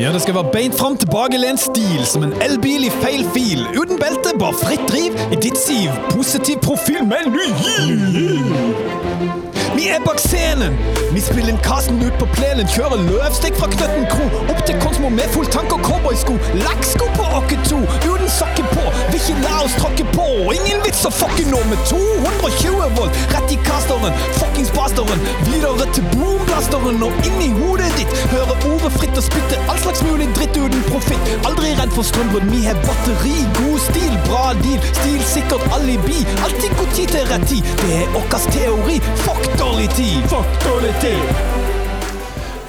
[0.00, 3.62] Ja, det skal være beint fram tilbakelent stil, som en elbil i feil fil.
[3.78, 5.90] Uten belte, bare fritt driv i ditt siv.
[6.10, 9.53] Positiv profil med ny giv.
[9.84, 10.78] Vi er bak scenen.
[11.12, 11.58] Vi spiller inn
[12.06, 12.64] ut på plenen.
[12.72, 14.24] Kjører løvstikk fra Knøtten kro.
[14.48, 16.38] Opp til Konsmo med full tank og cowboysko.
[16.62, 18.84] Lakksko på åkke to, uten sokker på.
[19.10, 20.24] Vil ikke la oss tråkke på.
[20.54, 24.16] Ingen vits å fucke nå med 220 volt rett i casteren.
[24.38, 25.20] Fuckings basteren.
[25.50, 28.16] Videre til boomblasteren og inn i hodet ditt.
[28.32, 31.32] Hører ordet fritt og spytte all slags mulig dritt uten profitt.
[31.44, 32.48] Aldri redd for strømbrudd.
[32.54, 34.80] Vi har batteri, god stil, bra deal.
[35.02, 36.24] Stilsikkert alibi.
[36.40, 37.72] Alltid god tid til rett tid.
[37.84, 39.00] Det er vår teori.
[39.26, 40.22] Fuck dårlig tid.
[40.30, 40.94] Fuck dårlig.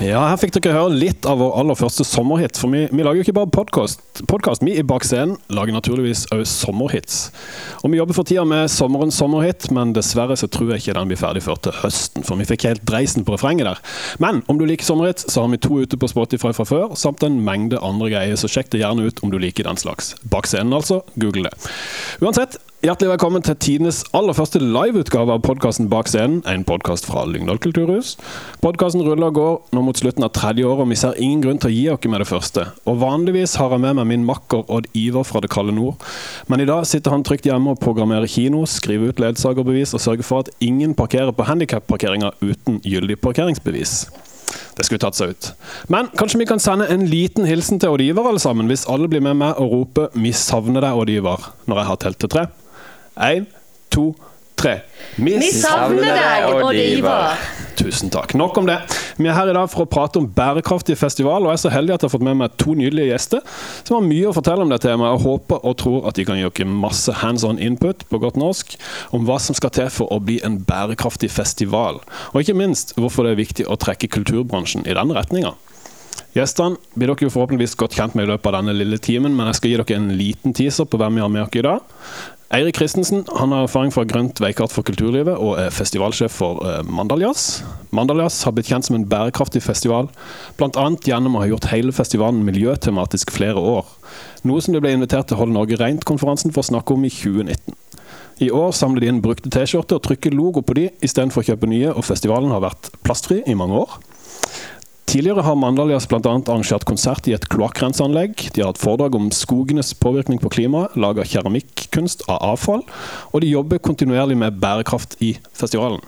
[0.03, 2.57] Ja, her fikk dere høre litt av vår aller første sommerhit.
[2.59, 4.61] For vi, vi lager jo ikke bare podkast.
[4.65, 7.29] Vi i Bak scenen lager naturligvis òg sommerhits.
[7.79, 11.13] Og vi jobber for tida med sommerens sommerhit, men dessverre så tror jeg ikke den
[11.13, 12.27] blir ferdig før til høsten.
[12.27, 13.81] For vi fikk helt dreisen på refrenget der.
[14.19, 17.23] Men om du liker sommerhits, så har vi to ute på Spotify fra før, samt
[17.23, 20.17] en mengde andre greier, så sjekk det gjerne ut om du liker den slags.
[20.27, 21.05] Bak scenen, altså.
[21.15, 21.71] Google det.
[22.19, 27.23] Uansett, Hjertelig velkommen til tidenes aller første liveutgave av podkasten Bak scenen, en podkast fra
[27.25, 28.11] Lyngdal kulturhus.
[28.61, 31.57] Podkasten ruller og går nå mot slutten av tredje året, og vi ser ingen grunn
[31.57, 32.67] til å gi oss med det første.
[32.85, 35.97] Og Vanligvis har jeg med meg min makker Odd Iver fra det kalde nord,
[36.45, 40.27] men i dag sitter han trygt hjemme og programmerer kino, skriver ut ledsagerbevis og sørger
[40.27, 43.95] for at ingen parkerer på handikapparkeringa uten gyldig parkeringsbevis.
[44.77, 45.47] Det skulle tatt seg ut.
[45.89, 49.09] Men kanskje vi kan sende en liten hilsen til Odd Ivar, alle sammen, hvis alle
[49.09, 52.29] blir med meg og roper 'Vi savner deg, Odd Ivar', når jeg har telt til
[52.29, 52.45] tre.
[53.15, 53.45] Én,
[53.89, 54.09] to,
[54.59, 54.81] tre.
[55.15, 57.37] Vi savner deg, Odd Ivar.
[57.79, 58.33] Tusen takk.
[58.35, 58.75] Nok om det.
[59.15, 61.71] Vi er her i dag for å prate om bærekraftig festival, og jeg er så
[61.71, 63.43] heldig at jeg har fått med meg to nydelige gjester
[63.85, 66.39] som har mye å fortelle om det temaet, og håper og tror at de kan
[66.39, 68.75] gi dere masse hands on input på godt norsk
[69.15, 72.01] om hva som skal til for å bli en bærekraftig festival,
[72.33, 75.55] og ikke minst hvorfor det er viktig å trekke kulturbransjen i den retninga.
[76.35, 79.47] Gjestene blir dere jo forhåpentligvis godt kjent med i løpet av denne lille timen, men
[79.47, 81.93] jeg skal gi dere en liten teaser på hvem vi har med dere i dag.
[82.53, 86.91] Eirik Christensen han har erfaring fra Grønt veikart for kulturlivet og er festivalsjef for Mandaljazz.
[86.93, 87.45] Mandaljas.
[87.95, 90.11] Mandaljas har blitt kjent som en bærekraftig festival,
[90.59, 90.85] bl.a.
[91.07, 93.89] gjennom å ha gjort hele festivalen miljøtematisk flere år.
[94.45, 97.79] Noe som det ble invitert til Hold Norge Reint-konferansen for å snakke om i 2019.
[98.45, 101.71] I år samler de inn brukte T-skjorter og trykker logo på de istedenfor å kjøpe
[101.71, 103.97] nye, og festivalen har vært plastfri i mange år.
[105.05, 106.19] Tidligere har Mandalias bl.a.
[106.19, 108.47] arrangert konsert i et kloakkrenseanlegg.
[108.55, 112.81] De har hatt foredrag om skogenes påvirkning på klimaet, lager keramikkunst av avfall,
[113.31, 116.01] og de jobber kontinuerlig med bærekraft i festivalen.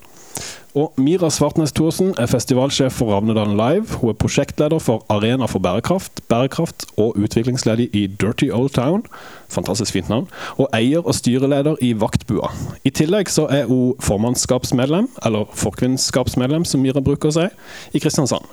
[0.75, 3.99] Og Mira Svartnes Thorsen er festivalsjef for Ravnedalen Live.
[4.01, 9.05] Hun er prosjektleder for Arena for bærekraft, bærekraft og utviklingsledig i Dirty Old Town.
[9.49, 10.27] Fantastisk fint navn.
[10.57, 12.51] Og eier og styreleder i Vaktbua.
[12.83, 17.47] I tillegg så er hun formannskapsmedlem, eller forkvinnskapsmedlem som Mira bruker si,
[17.93, 18.45] i Kristiansand.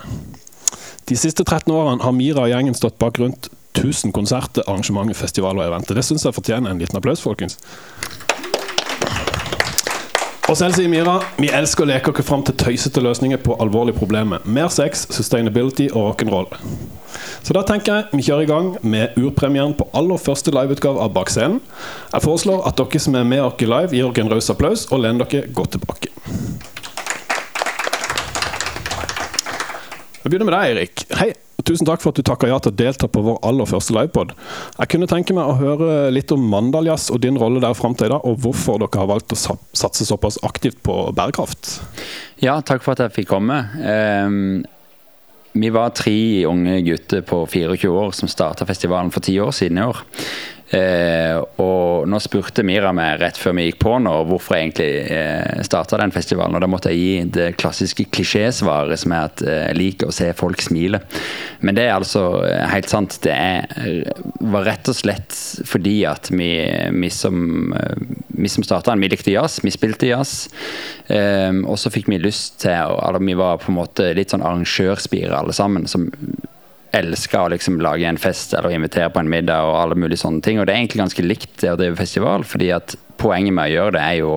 [1.09, 5.65] De siste 13 årene har Mira og gjengen stått bak rundt 1000 konserter, arrangementer, festivaler
[5.65, 5.99] og eventer.
[5.99, 7.59] Det syns jeg fortjener en liten applaus, folkens.
[10.45, 13.97] Og selv sier Mira vi elsker å leke oss fram til tøysete løsninger på alvorlige
[13.97, 14.43] problemer.
[14.45, 16.51] Mer sex, sustainability og rock'n'roll.
[17.47, 21.15] Så da tenker jeg vi kjører i gang med urpremieren på aller første liveutgave av
[21.17, 21.63] Bak scenen.
[22.13, 25.01] Jeg foreslår at dere som er med oss live, gir dere en raus applaus og
[25.07, 26.13] lener dere godt tilbake.
[30.21, 31.07] Jeg begynner med deg, Eirik.
[31.17, 31.33] Hei,
[31.67, 34.35] tusen takk for at du takka ja til å delta på vår aller første livepod.
[34.79, 38.09] Jeg kunne tenke meg å høre litt om Mandaljazz og din rolle der fram til
[38.09, 41.79] i dag, og hvorfor dere har valgt å satse såpass aktivt på bærekraft.
[42.45, 43.61] Ja, takk for at jeg fikk komme.
[43.81, 44.65] Um,
[45.55, 46.17] vi var tre
[46.51, 50.01] unge gutter på 24 år som starta festivalen for ti år siden i år.
[50.75, 54.89] Eh, og nå spurte Mira meg rett før vi gikk på nå hvorfor jeg egentlig
[55.13, 56.57] eh, starta den festivalen.
[56.57, 60.15] Og da måtte jeg gi det klassiske klisjésvaret som er at eh, jeg liker å
[60.15, 61.01] se folk smile.
[61.65, 63.19] Men det er altså eh, helt sant.
[63.25, 64.09] Det er,
[64.41, 66.51] var rett og slett fordi at vi,
[66.95, 69.61] vi som, eh, vi som starta den, vi likte jazz.
[69.65, 70.49] Vi spilte jazz.
[71.07, 74.45] Eh, og så fikk vi lyst til eller Vi var på en måte litt sånn
[74.45, 75.87] arrangørspire alle sammen.
[75.89, 76.11] som
[76.95, 80.45] elsker å liksom lage en fest eller invitere på en middag og alle mulige sånne
[80.45, 80.61] ting.
[80.61, 83.73] Og det er egentlig ganske likt det å drive festival, fordi at poenget med å
[83.73, 84.33] gjøre det er jo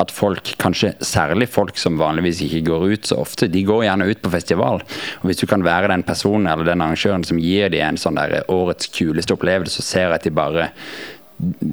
[0.00, 4.08] at folk, kanskje særlig folk som vanligvis ikke går ut så ofte, de går gjerne
[4.10, 4.82] ut på festival.
[5.20, 8.20] Og hvis du kan være den personen eller den arrangøren som gir dem en sånn
[8.20, 10.70] der årets kuleste opplevelse, så ser at de bare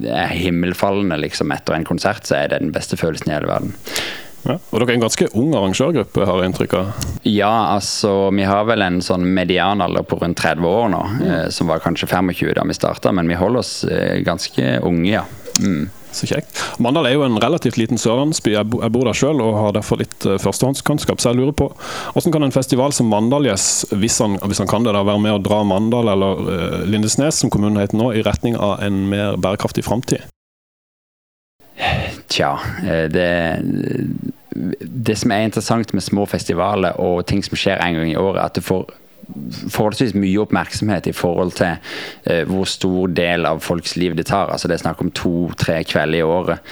[0.08, 3.76] er himmelfallende liksom etter en konsert, så er det den beste følelsen i hele verden.
[4.48, 4.56] Ja.
[4.70, 7.10] Og dere er en ganske ung arrangørgruppe, har jeg inntrykk av?
[7.28, 11.28] Ja, altså vi har vel en sånn medianalder på rundt 30 år nå, mm.
[11.28, 15.12] eh, som var kanskje 25 da vi starta, men vi holder oss eh, ganske unge,
[15.12, 15.26] ja.
[15.60, 15.88] Mm.
[16.10, 16.56] Så kjekt.
[16.80, 18.54] Mandal er jo en relativt liten sørlandsby.
[18.54, 21.52] Jeg bo- jeg bor der sjøl og har derfor litt eh, førstehåndskunnskap, så jeg lurer
[21.58, 21.68] på
[22.14, 25.36] hvordan kan en festival som Mandaljes, hvis han, hvis han kan det, da, være med
[25.36, 29.36] å dra Mandal eller uh, Lindesnes, som kommunen heter nå, i retning av en mer
[29.36, 30.24] bærekraftig framtid?
[32.28, 33.28] Tja, eh, det
[34.54, 38.44] Det som er interessant med små festivaler og ting som skjer en gang i året,
[38.44, 38.88] at du får
[39.68, 41.74] forholdsvis mye oppmerksomhet i forhold til
[42.24, 44.48] eh, hvor stor del av folks liv det tar.
[44.52, 46.64] Altså Det er snakk om to-tre kvelder i året.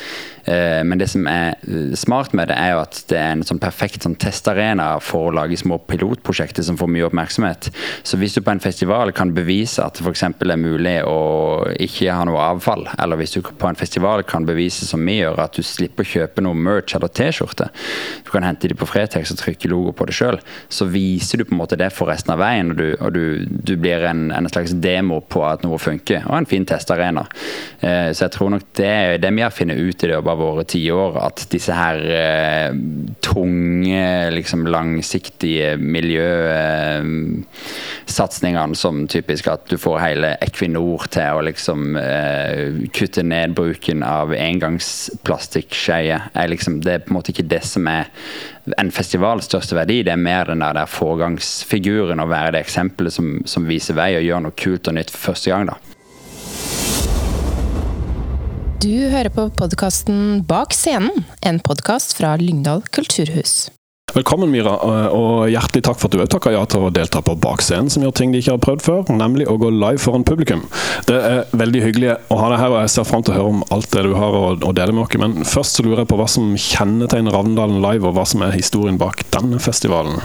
[0.47, 3.45] Eh, men det som er eh, smart med det, er jo at det er en
[3.47, 7.71] sånn perfekt sånn testarena for å lage små pilotprosjekter som får mye oppmerksomhet.
[8.07, 10.23] Så hvis du på en festival kan bevise at det f.eks.
[10.29, 11.19] er mulig å
[11.83, 15.43] ikke ha noe avfall, eller hvis du på en festival kan bevise som vi gjør,
[15.43, 17.69] at du slipper å kjøpe noe merch eller T-skjorte,
[18.23, 20.39] du kan hente de på Fretex og trykke logo på det sjøl,
[20.69, 23.25] så viser du på en måte det for resten av veien, og du, og du,
[23.67, 27.27] du blir en, en slags demo på at noe funker, og en fin testarena.
[27.81, 30.65] Eh, så jeg tror nok det det vi har funnet ut i løpet av våre
[30.69, 32.73] ti år, at disse her eh,
[33.25, 42.89] tunge, liksom langsiktige miljøsatsingene som typisk at du får hele Equinor til å liksom eh,
[42.95, 47.83] kutte ned bruken av engangsplastikkskeier, er liksom, det er på en måte ikke det som
[47.91, 48.05] er
[48.77, 53.13] en festivals største verdi, det er mer den der, der foregangsfiguren å være det eksempelet
[53.15, 55.65] som, som viser vei og gjør noe kult og nytt for første gang.
[55.71, 55.96] da.
[58.77, 63.71] Du hører på podkasten Bak scenen, en podkast fra Lyngdal kulturhus.
[64.13, 64.75] Velkommen, Mira,
[65.17, 67.89] og hjertelig takk for at du òg takker ja til å delta på Bak scenen,
[67.89, 70.67] som gjør ting de ikke har prøvd før, nemlig å gå live foran publikum.
[71.09, 73.55] Det er veldig hyggelig å ha deg her, og jeg ser fram til å høre
[73.55, 75.17] om alt det du har å, dele med oss.
[75.25, 78.59] Men først så lurer jeg på hva som kjennetegner Ravndalen Live, og hva som er
[78.59, 80.21] historien bak denne festivalen.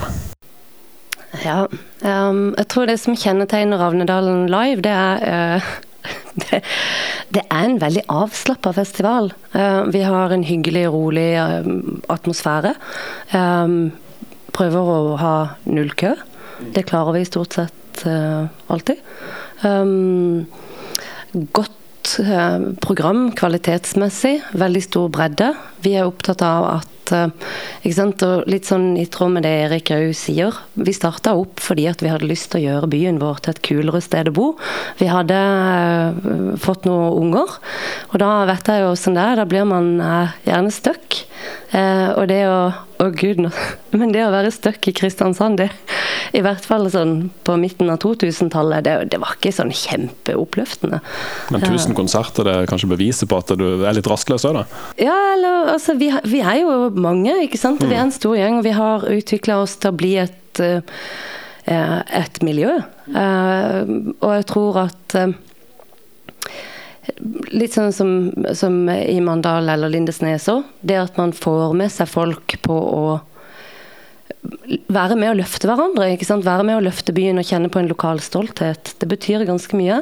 [1.40, 1.62] Ja,
[2.04, 5.72] um, jeg tror det som kjennetegner Ravnedalen Live, det er eh,
[6.34, 6.62] det,
[7.34, 9.32] det er en veldig avslappa festival.
[9.52, 11.68] Eh, vi har en hyggelig, rolig eh,
[12.12, 12.74] atmosfære.
[13.38, 13.92] Ehm,
[14.52, 15.36] prøver å ha
[15.68, 16.14] null kø.
[16.72, 19.00] Det klarer vi stort sett eh, alltid.
[21.32, 24.42] Godt eh, program kvalitetsmessig.
[24.52, 25.52] Veldig stor bredde.
[25.84, 28.24] Vi er opptatt av at eh, ikke sant?
[28.26, 30.56] Og litt sånn i tråd med det Erik òg sier.
[30.74, 33.62] Vi starta opp fordi at vi hadde lyst til å gjøre byen vår til et
[33.66, 34.48] kulere sted å bo.
[35.00, 37.58] Vi hadde eh, fått noen unger,
[38.12, 39.42] og da vet jeg jo åssen det er.
[39.42, 41.22] Da blir man eh, gjerne stuck.
[41.72, 42.56] Eh, og det å
[43.02, 43.48] Å gud, nå.
[43.98, 45.70] Men det å være stuck i Kristiansand, det
[46.32, 51.00] i hvert fall sånn på midten av 2000-tallet, det, det var ikke sånn kjempeoppløftende.
[51.52, 54.62] Men 1000 konserter det er kanskje beviset på at du er litt rastløs òg, da?
[55.02, 57.82] Ja, eller altså Vi, vi er jo mange, ikke sant.
[57.82, 62.00] Vi er en stor gjeng, og vi har utvikla oss til å bli et, eh,
[62.22, 62.78] et miljø.
[63.12, 63.80] Eh,
[64.22, 65.34] Og jeg tror at eh,
[67.50, 68.10] Litt sånn som,
[68.54, 70.62] som i Mandal eller Lindesnes òg.
[70.80, 73.04] Det at man får med seg folk på å
[74.92, 76.12] være med å løfte hverandre.
[76.14, 76.46] ikke sant?
[76.46, 78.94] Være med å løfte byen og kjenne på en lokal stolthet.
[78.98, 80.00] Det betyr ganske mye.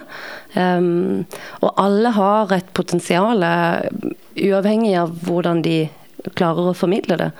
[0.54, 1.26] Um,
[1.60, 3.44] og alle har et potensial,
[4.36, 5.82] uavhengig av hvordan de
[6.36, 7.30] klarer å formidle det.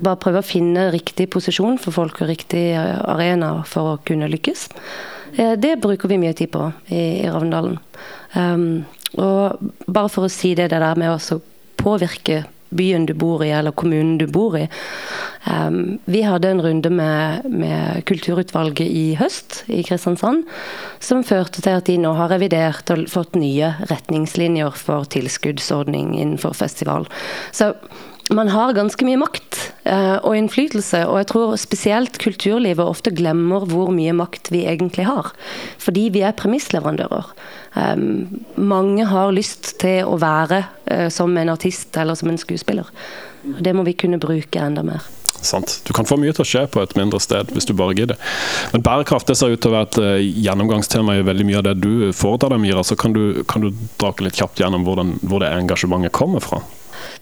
[0.00, 4.30] Bare prøve å finne riktig posisjon for folk og riktig eh, arena for å kunne
[4.32, 4.68] lykkes.
[5.36, 7.76] Eh, Det bruker vi mye tid på i, i Ravndalen.
[8.32, 8.84] Um,
[9.20, 11.40] og bare for å si det, det der med å
[11.82, 14.66] påvirke byen du bor i, eller kommunen du bor i.
[15.44, 20.46] Um, vi hadde en runde med, med Kulturutvalget i høst i Kristiansand,
[21.02, 26.56] som førte til at de nå har revidert og fått nye retningslinjer for tilskuddsordning innenfor
[26.56, 27.08] festival.
[27.52, 27.74] Så
[28.30, 33.66] man har ganske mye makt eh, og innflytelse, og jeg tror spesielt kulturlivet ofte glemmer
[33.70, 35.32] hvor mye makt vi egentlig har.
[35.82, 37.32] Fordi vi er premissleverandører.
[37.72, 42.88] Um, mange har lyst til å være eh, som en artist eller som en skuespiller.
[43.48, 45.02] Og det må vi kunne bruke enda mer.
[45.42, 45.80] Sant.
[45.82, 48.20] Du kan få mye til å skje på et mindre sted hvis du bare gidder.
[48.70, 51.66] Men bærekraft det ser ut til å være et eh, gjennomgangstema i veldig mye av
[51.66, 52.84] det du foretar deg, Mira.
[52.86, 56.62] Så kan du, kan du drake litt kjapt gjennom hvordan, hvor det engasjementet kommer fra?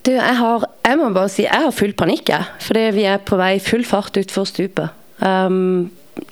[0.07, 2.45] Du, jeg har Jeg må bare si jeg har full panikk, jeg.
[2.67, 4.89] Fordi vi er på vei full fart utfor stupet.
[5.21, 5.91] Um,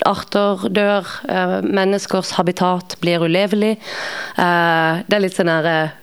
[0.08, 3.76] arter dør, uh, menneskers habitat blir ulevelig.
[4.38, 5.96] Uh, det er litt sånn her uh,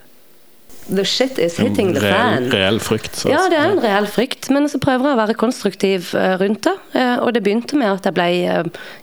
[0.86, 2.44] The shit is hitting the reell, fan.
[2.52, 3.16] reell frykt.
[3.18, 6.62] så- Ja, det er en reell frykt, men så prøver jeg å være konstruktiv rundt
[6.62, 6.74] det.
[7.24, 8.28] Og det begynte med at jeg ble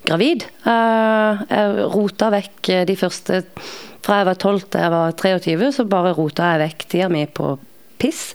[0.07, 0.45] gravid.
[0.63, 3.43] Jeg rota vekk de første
[4.03, 7.25] Fra jeg var 12 til jeg var 23, så bare rota jeg vekk tida mi
[7.27, 7.57] på
[8.03, 8.33] piss.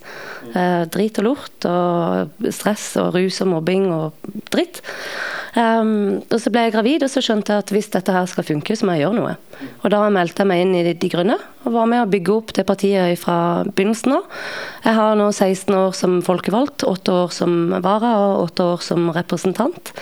[0.55, 4.83] Eh, drit og lort og stress og rus og mobbing og dritt.
[5.57, 8.47] Um, og så ble jeg gravid, og så skjønte jeg at hvis dette her skal
[8.47, 9.35] funke, så må jeg gjøre noe.
[9.83, 12.53] Og da meldte jeg meg inn i De Grønne, og var med å bygge opp
[12.57, 13.39] det partiet fra
[13.69, 14.27] begynnelsen av.
[14.85, 19.09] Jeg har nå 16 år som folkevalgt, 8 år som vara og 8 år som
[19.17, 19.95] representant.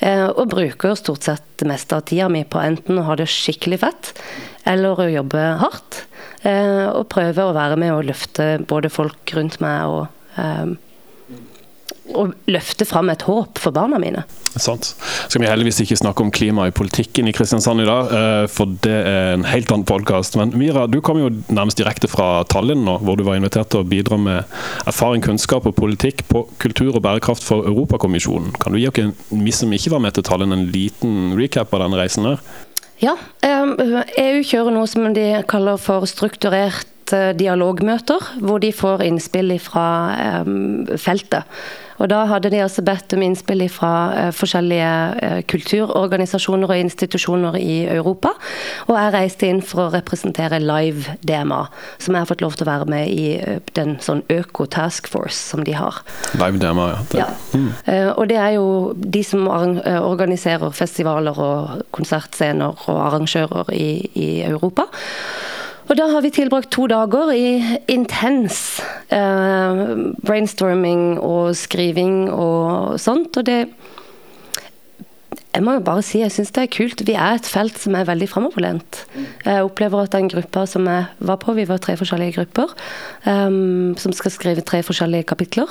[0.00, 3.28] Eh, og bruker stort sett det meste av tida mi på enten å ha det
[3.30, 4.14] skikkelig fett,
[4.68, 6.04] eller å jobbe hardt.
[6.42, 10.06] Eh, og prøve å være med å løfte både folk rundt meg og
[12.10, 14.24] eh, og løfte fram et håp for barna mine.
[14.56, 14.92] Sant.
[15.28, 18.70] Skal vi heldigvis ikke snakke om klima i politikken i Kristiansand i dag, eh, for
[18.84, 20.36] det er en helt annen podkast.
[20.40, 23.84] Men Mira, du kom jo nærmest direkte fra Tallinn nå, hvor du var invitert til
[23.84, 24.58] å bidra med
[24.90, 28.52] erfaring, kunnskap og politikk på kultur og bærekraft for Europakommisjonen.
[28.60, 31.86] Kan du gi oss, vi som ikke var med til Tallinn, en liten recap av
[31.86, 32.42] den reisen der?
[33.00, 36.99] Ja, EU kjører noe som de kaller for strukturert
[37.38, 39.86] dialogmøter, hvor de får innspill fra
[41.00, 41.48] feltet.
[42.00, 47.76] Og Da hadde de altså bedt om innspill fra uh, forskjellige kulturorganisasjoner og institusjoner i
[47.92, 48.32] Europa.
[48.88, 51.66] Og jeg reiste inn for å representere Live DMA,
[52.00, 55.36] som jeg har fått lov til å være med i den sånn Øko Task Force
[55.36, 56.00] som de har.
[56.40, 57.04] Live DMA, ja.
[57.10, 57.20] Det.
[57.20, 57.28] ja.
[57.50, 57.70] Mm.
[58.16, 64.86] og det er jo de som organiserer festivaler og konsertscener og arrangører i, i Europa.
[65.90, 68.78] Og da har vi tilbrakt to dager i intens
[69.10, 69.80] eh,
[70.22, 73.34] brainstorming og skriving og sånt.
[73.40, 73.64] Og det
[75.50, 77.02] Jeg må jo bare si jeg syns det er kult.
[77.08, 79.00] Vi er et felt som er veldig framoverlent.
[79.42, 82.70] Jeg opplever at den gruppa som jeg var på, vi var tre forskjellige grupper,
[83.26, 85.66] um, som skal skrive tre forskjellige kapitler.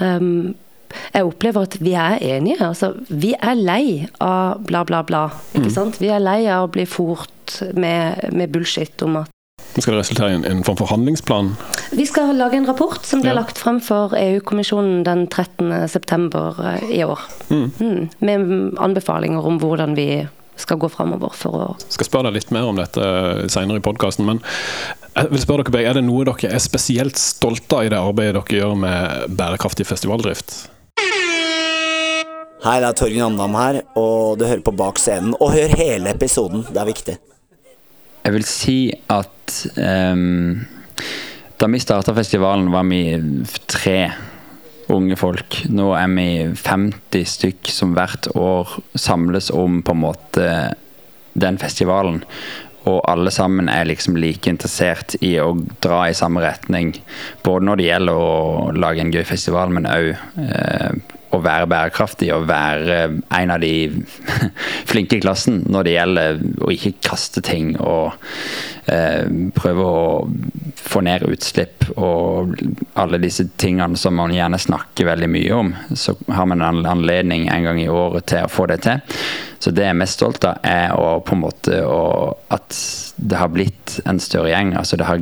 [0.00, 0.56] Um,
[1.12, 2.64] jeg opplever at vi er enige.
[2.64, 5.26] Altså, vi er lei av bla, bla, bla.
[5.52, 5.76] Ikke mm.
[5.76, 6.00] sant?
[6.00, 9.36] Vi er lei av å bli fort med, med bullshit om at
[9.78, 11.52] skal det resultere i en, en, form for handlingsplan?
[11.94, 13.38] Vi skal lage en rapport som blir ja.
[13.38, 16.42] lagt frem for EU-kommisjonen den 13.9.
[16.66, 17.22] Eh, i år.
[17.50, 17.70] Mm.
[17.78, 20.26] Mm, med anbefalinger om hvordan vi
[20.60, 23.04] skal gå framover for å Skal spørre deg litt mer om dette
[23.52, 24.42] senere i podkasten, men
[25.14, 28.02] jeg vil spørre dere begge, er det noe dere er spesielt stolte av i det
[28.02, 30.58] arbeidet dere gjør med bærekraftig festivaldrift?
[32.60, 35.32] Hei, det er Torgen Andam her, og du hører på Bak scenen.
[35.40, 37.14] Og hør hele episoden, det er viktig.
[38.20, 38.74] Jeg vil si
[39.08, 39.30] at
[39.76, 40.60] um,
[41.60, 43.02] da vi starta festivalen, var vi
[43.68, 43.98] tre
[44.90, 45.60] unge folk.
[45.70, 50.48] Nå er vi 50 stykk som hvert år samles om på en måte
[51.40, 52.24] den festivalen.
[52.88, 55.52] Og alle sammen er liksom like interessert i å
[55.84, 56.94] dra i samme retning.
[57.44, 62.30] Både når det gjelder å lage en gøy festival, men òg eh, å være bærekraftig
[62.34, 62.96] og være
[63.36, 63.74] en av de
[64.90, 68.16] flinke i klassen når det gjelder å ikke kaste ting og
[69.56, 70.06] prøve å
[70.80, 72.56] få ned utslipp og
[72.98, 75.74] alle disse tingene som man gjerne snakker veldig mye om.
[75.94, 79.00] Så har man en anledning en gang i året til å få det til.
[79.60, 82.76] Så det jeg er mest stolt av, er å, på en måte å, at
[83.20, 84.72] det har blitt en større gjeng.
[84.80, 85.20] Altså har,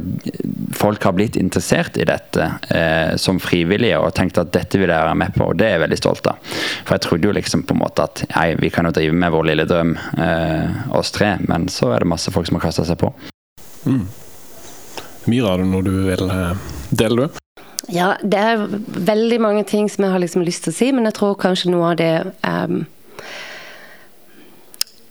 [0.79, 5.09] folk har blitt interessert i dette eh, som frivillige og tenkt at dette vil jeg
[5.09, 6.39] være med på, og det er jeg veldig stolt av.
[6.85, 9.35] For jeg trodde jo liksom på en måte at nei, vi kan jo drive med
[9.35, 12.87] vår lille drøm, eh, oss tre, men så er det masse folk som har kasta
[12.87, 13.11] seg på.
[13.85, 14.07] Mm.
[15.29, 17.65] Myra, er det noe du vil eh, dele, du?
[17.89, 21.09] Ja, det er veldig mange ting som jeg har liksom lyst til å si, men
[21.09, 22.87] jeg tror kanskje noe av det um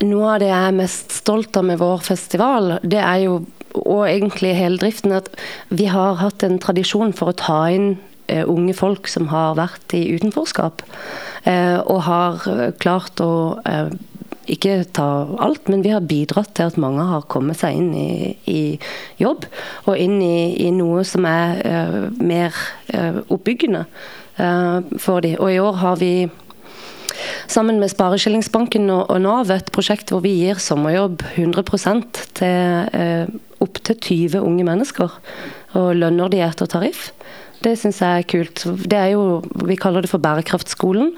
[0.05, 3.39] noe av det jeg er mest stolt av med vår festival, det er jo,
[3.79, 5.31] og egentlig hele driften, at
[5.73, 7.95] vi har hatt en tradisjon for å ta inn
[8.29, 10.83] uh, unge folk som har vært i utenforskap.
[11.47, 12.45] Uh, og har
[12.77, 13.89] klart å uh,
[14.47, 15.07] ikke ta
[15.43, 18.61] alt, men vi har bidratt til at mange har kommet seg inn i, i
[19.21, 19.47] jobb.
[19.85, 22.55] Og inn i, i noe som er mer
[23.27, 23.85] oppbyggende
[24.37, 25.37] for dem.
[25.39, 26.11] Og i år har vi
[27.47, 33.29] sammen med Spareskillingsbanken og, og Nav et prosjekt hvor vi gir sommerjobb 100% til eh,
[33.63, 35.19] opptil 20 unge mennesker.
[35.77, 37.11] Og lønner de etter tariff.
[37.63, 38.63] Det syns jeg er kult.
[38.85, 41.13] Det er jo, Vi kaller det for bærekraftskolen.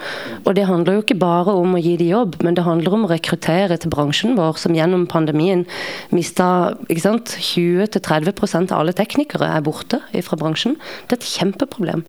[0.46, 3.06] Og det handler jo ikke bare om å gi de jobb, men det handler om
[3.06, 5.66] å rekruttere til bransjen vår, som gjennom pandemien
[6.16, 10.80] mista 20-30 av alle teknikere er borte fra bransjen.
[11.08, 12.06] Det er et kjempeproblem.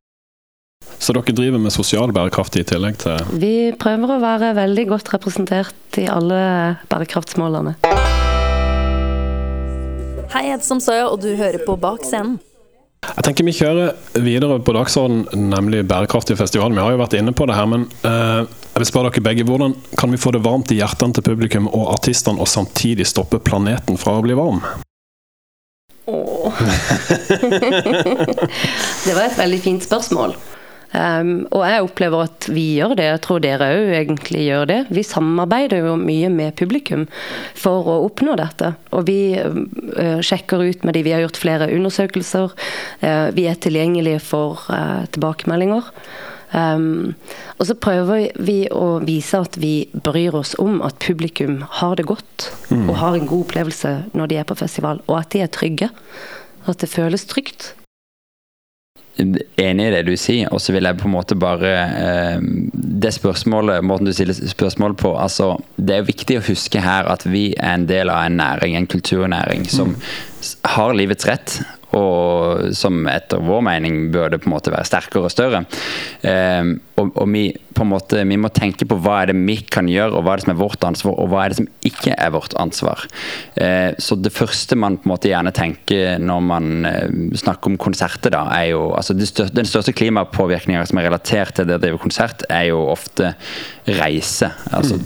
[1.00, 5.12] Så dere driver med sosial bærekraft i tillegg til Vi prøver å være veldig godt
[5.14, 7.76] representert i alle bærekraftsmålene.
[10.30, 12.38] Hei, jeg heter Som Soya, og du hører på Bak scenen.
[13.00, 16.74] Jeg tenker Vi kjører videre på dagsordenen, nemlig bærekraftig festival.
[16.76, 19.46] Vi har jo vært inne på det her, men uh, jeg vil spørre dere begge,
[19.48, 23.40] hvordan kan vi få det varmt i hjertene til publikum og artistene, og samtidig stoppe
[23.42, 24.60] planeten fra å bli varm?
[26.10, 26.50] Åh.
[29.06, 30.36] det var et veldig fint spørsmål.
[30.90, 33.06] Um, og jeg opplever at vi gjør det.
[33.06, 34.78] Jeg tror dere òg egentlig gjør det.
[34.90, 37.06] Vi samarbeider jo mye med publikum
[37.58, 38.72] for å oppnå dette.
[38.96, 41.04] Og vi uh, sjekker ut med de.
[41.06, 42.56] Vi har gjort flere undersøkelser.
[43.04, 45.92] Uh, vi er tilgjengelige for uh, tilbakemeldinger.
[46.50, 47.14] Um,
[47.62, 52.08] og så prøver vi å vise at vi bryr oss om at publikum har det
[52.10, 52.88] godt mm.
[52.88, 55.92] og har en god opplevelse når de er på festival, og at de er trygge.
[56.66, 57.70] At det føles trygt
[59.20, 62.46] enig i det du sier, og så vil jeg på en måte bare eh,
[63.00, 67.26] Det spørsmålet, måten du stiller spørsmål på altså, Det er viktig å huske her at
[67.28, 70.00] vi er en del av en næring, en kulturnæring, som mm.
[70.76, 71.60] har livets rett
[71.96, 75.64] og som etter vår mening burde på en måte være sterkere og større.
[76.22, 77.44] Um, og, og vi,
[77.88, 80.46] måte, vi må tenke på hva er det vi kan gjøre, og hva er det
[80.46, 83.06] som er vårt ansvar, og hva er det som ikke er vårt ansvar.
[83.58, 87.80] Uh, så det første man på en måte gjerne tenker når man uh, snakker om
[87.80, 91.82] konserter, da, er jo altså største, Den største klimapåvirkninga som er relatert til det å
[91.82, 93.34] drive konsert, er jo ofte
[93.98, 94.52] reise.
[94.70, 95.00] altså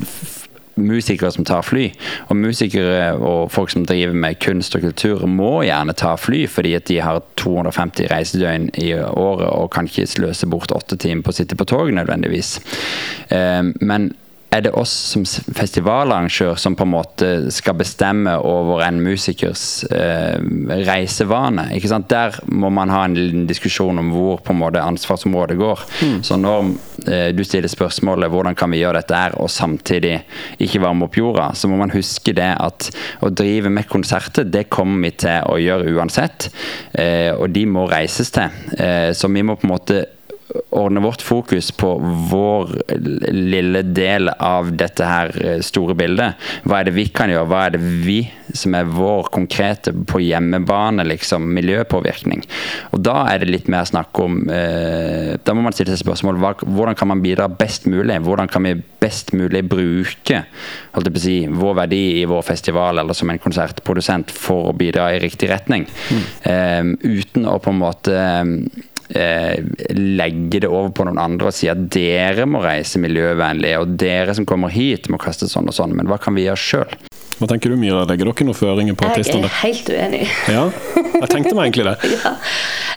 [0.80, 1.88] musikere som tar fly.
[2.28, 6.74] Og musikere og folk som driver med kunst og kultur, må gjerne ta fly, fordi
[6.78, 11.34] at de har 250 reisedøgn i året og kan ikke sløse bort åtte timer på
[11.34, 12.58] å sitte på tog nødvendigvis.
[13.30, 14.12] Eh, men
[14.54, 20.38] er det oss som festivalarrangør som på en måte skal bestemme over en musikers eh,
[20.86, 21.68] reisevane.
[21.74, 22.08] ikke sant?
[22.12, 25.84] Der må man ha en diskusjon om hvor på en måte ansvarsområdet går.
[26.02, 26.16] Mm.
[26.26, 26.70] Så når
[27.08, 30.16] eh, du stiller spørsmålet hvordan kan vi gjøre dette her, og samtidig
[30.62, 32.90] ikke varme opp jorda, så må man huske det at
[33.24, 36.50] å drive med konserter, det kommer vi til å gjøre uansett.
[36.92, 38.52] Eh, og de må reises til.
[38.78, 40.04] Eh, så vi må på en måte
[40.74, 41.94] ordne vårt fokus på
[42.30, 42.72] vår
[43.32, 46.40] lille del av dette her eh, store bildet.
[46.64, 47.48] Hva er det vi kan gjøre?
[47.50, 48.18] Hva er det vi
[48.54, 52.44] som er vår konkrete på hjemmebane, liksom, miljøpåvirkning?
[52.92, 56.40] Og da er det litt mer snakk om eh, Da må man stille seg spørsmål
[56.42, 58.18] hva, hvordan kan man bidra best mulig?
[58.24, 60.44] Hvordan kan vi best mulig bruke
[60.94, 64.70] holdt jeg på å si, vår verdi i vår festival eller som en konsertprodusent for
[64.70, 65.86] å bidra i riktig retning?
[66.10, 66.24] Mm.
[66.50, 68.18] Eh, uten å på en måte
[69.08, 69.58] eh,
[69.94, 74.36] legge det over på noen andre og si at dere må reise miljøvennlig, og dere
[74.36, 76.96] som kommer hit må kaste sånn og sånn, men hva kan vi gjøre sjøl?
[77.34, 79.48] Hva tenker du Myra, legger dere noen føringer på artistene?
[79.48, 80.26] Jeg er helt uenig.
[80.54, 80.64] Ja,
[81.18, 82.10] jeg tenkte meg egentlig det.
[82.14, 82.34] ja.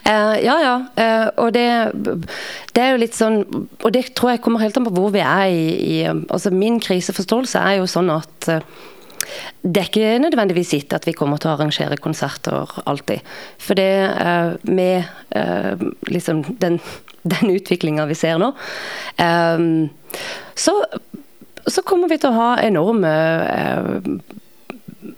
[0.08, 0.76] Uh, ja, ja.
[0.96, 1.66] Uh, og det,
[2.72, 3.42] det, er jo litt sånn
[3.84, 6.78] Og det tror jeg kommer helt an på hvor vi er i, i Altså min
[6.80, 8.62] kriseforståelse er jo sånn at uh,
[9.64, 13.26] det er ikke nødvendigvis gitt at vi kommer til å arrangere konserter alltid.
[13.62, 16.80] For det uh, med uh, liksom den,
[17.34, 18.54] den utviklinga vi ser nå,
[19.20, 19.88] um,
[20.58, 20.74] så,
[21.68, 23.14] så, kommer vi til å ha enorme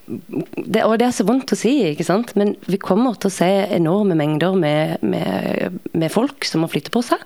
[0.10, 2.32] det, og det er så vondt å si, ikke sant?
[2.40, 6.94] men vi kommer til å se enorme mengder med, med, med folk som må flytte
[6.94, 7.22] på seg.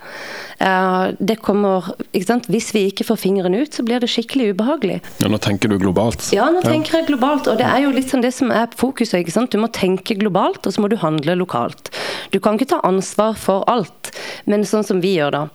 [0.60, 2.50] Uh, det kommer, ikke sant?
[2.52, 5.00] Hvis vi ikke får fingeren ut, så blir det skikkelig ubehagelig.
[5.24, 6.28] Ja, Nå tenker du globalt?
[6.36, 7.48] Ja, nå tenker jeg globalt.
[7.52, 9.22] Og det er jo litt sånn det som er fokuset.
[9.22, 9.56] ikke sant?
[9.56, 11.94] Du må tenke globalt, og så må du handle lokalt.
[12.36, 14.12] Du kan ikke ta ansvar for alt,
[14.50, 15.46] men sånn som vi gjør da.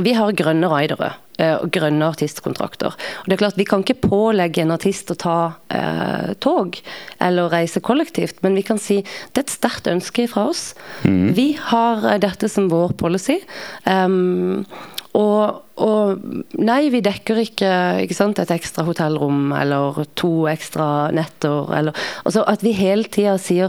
[0.00, 2.94] Vi har grønne ridere eh, og grønne artistkontrakter.
[2.96, 5.36] Og det er klart, Vi kan ikke pålegge en artist å ta
[5.68, 6.78] eh, tog
[7.20, 10.72] eller reise kollektivt, men vi kan si det er et sterkt ønske fra oss.
[11.04, 11.34] Mm.
[11.36, 13.42] Vi har eh, dette som vår policy.
[13.84, 14.64] Um,
[15.12, 16.22] og, og,
[16.56, 17.72] nei, vi dekker ikke,
[18.06, 21.68] ikke sant, et ekstra hotellrom eller to ekstra netter.
[21.76, 23.68] Eller, altså At vi hele tida sier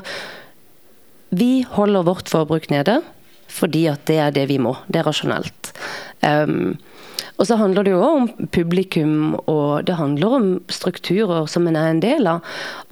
[1.34, 3.00] vi holder vårt forbruk nede
[3.54, 4.76] fordi at det er det vi må.
[4.88, 5.74] Det er rasjonelt.
[6.26, 6.74] Um,
[7.38, 11.92] og så handler det jo om publikum, og det handler om strukturer som en er
[11.92, 12.44] en del av.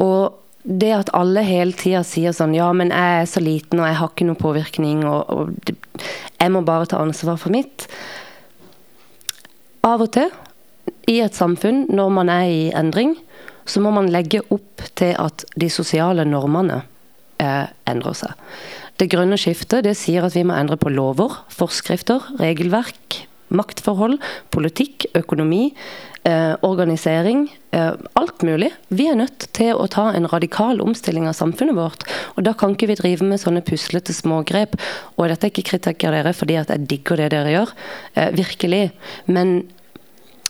[0.02, 3.90] Og det at alle hele tida sier sånn Ja, men jeg er så liten, og
[3.90, 6.02] jeg har ikke noen påvirkning, og, og
[6.42, 7.88] jeg må bare ta ansvar for mitt.
[9.86, 10.30] Av og til,
[11.10, 13.16] i et samfunn, når man er i endring,
[13.66, 16.82] så må man legge opp til at de sosiale normene
[17.42, 18.36] eh, endrer seg.
[19.02, 24.20] Det grønne skiftet det sier at vi må endre på lover, forskrifter, regelverk, maktforhold,
[24.54, 25.74] politikk, økonomi,
[26.24, 27.50] eh, organisering.
[27.74, 28.70] Eh, alt mulig.
[28.90, 32.06] Vi er nødt til å ta en radikal omstilling av samfunnet vårt.
[32.38, 34.78] Og da kan ikke vi drive med sånne puslete smågrep.
[35.18, 37.74] Og dette er ikke kritikk av dere fordi jeg digger det dere gjør,
[38.16, 38.92] eh, virkelig.
[39.26, 39.68] Men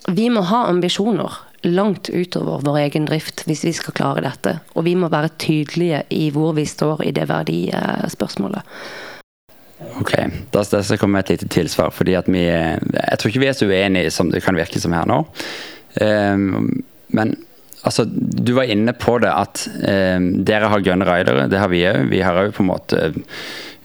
[0.10, 4.58] vi må ha ambisjoner langt utover vår egen drift hvis vi skal klare dette.
[4.76, 8.66] Og vi må være tydelige i hvor vi står i det verdispørsmålet.
[9.98, 10.14] Ok,
[10.54, 11.90] da skal jeg komme med et lite tilsvar.
[11.90, 14.94] fordi at vi, Jeg tror ikke vi er så uenige som det kan virke som
[14.94, 15.26] her nå.
[16.02, 17.36] Um, men
[17.84, 21.50] altså, du var inne på det at um, dere har grønne ridere.
[21.50, 22.10] Det har vi òg.
[22.10, 23.12] Vi har òg på en måte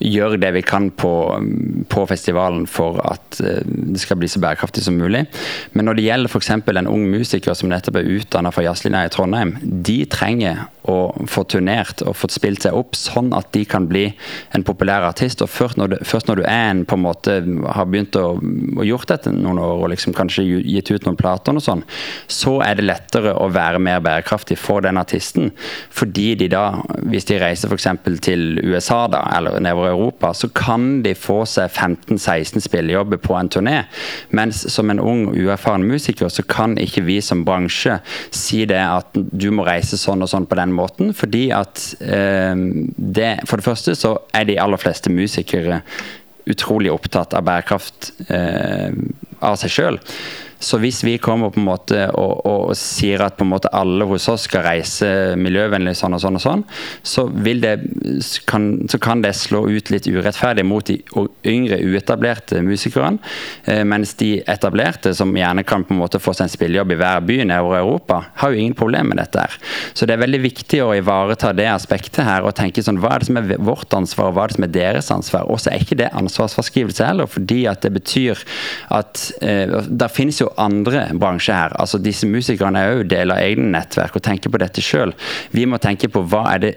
[0.02, 1.11] gjøre det vi kan på,
[1.88, 5.24] på festivalen for at eh, det skal bli så bærekraftig som mulig.
[5.72, 6.50] Men når det gjelder f.eks.
[6.52, 11.42] en ung musiker som nettopp er utdanna fra jazzlinja i Trondheim, de trenger å få
[11.50, 14.04] turnert og fått spilt seg opp, sånn at de kan bli
[14.54, 15.42] en populær artist.
[15.42, 17.38] og Først når du, først når du er en, på en måte,
[17.74, 21.56] har begynt å, å gjort dette noen år og liksom kanskje gitt ut noen plater,
[21.56, 21.82] og sånn,
[22.30, 25.50] så er det lettere å være mer bærekraftig for den artisten.
[25.94, 26.66] Fordi de da,
[27.09, 27.90] hvis de reiser f.eks.
[28.26, 33.51] til USA da, eller nedover Europa, så kan de få seg 15-16 spillejobber på en
[33.53, 33.77] turné.
[34.37, 37.99] Mens som en ung, uerfaren musiker, så kan ikke vi som bransje
[38.35, 41.14] si det at du må reise sånn og sånn på den måten.
[41.16, 42.55] Fordi at eh,
[42.96, 45.83] det, For det første så er de aller fleste musikere
[46.46, 48.92] utrolig opptatt av bærekraft eh,
[49.44, 49.99] av seg sjøl.
[50.58, 54.06] Så hvis vi kommer på en måte og, og, sier at på en måte alle
[54.08, 55.08] hos oss skal reise
[55.40, 56.64] miljøvennlig sånn og sånn og sånn,
[57.06, 57.74] så, det,
[58.48, 60.98] kan, så kan det slå ut litt urettferdig mot de
[61.46, 63.20] yngre, uetablerte musikerne.
[63.64, 66.98] Eh, mens de etablerte, som gjerne kan på en måte få seg en spillejobb i
[67.00, 69.44] hver by i Europa, har jo ingen problemer med dette.
[69.44, 69.58] her.
[69.94, 73.22] Så det er veldig viktig å ivareta det aspektet her og tenke sånn, hva er
[73.22, 75.46] det som er vårt ansvar, og hva er det som er deres ansvar.
[75.52, 78.40] Og så er ikke det ansvarsforskrivelse heller, fordi at det betyr
[78.96, 81.76] at eh, der finnes jo andre bransjer her.
[81.80, 85.14] altså Disse musikerne er jo del av egne nettverk og tenker på dette sjøl.
[85.54, 86.74] Vi må tenke på hva er det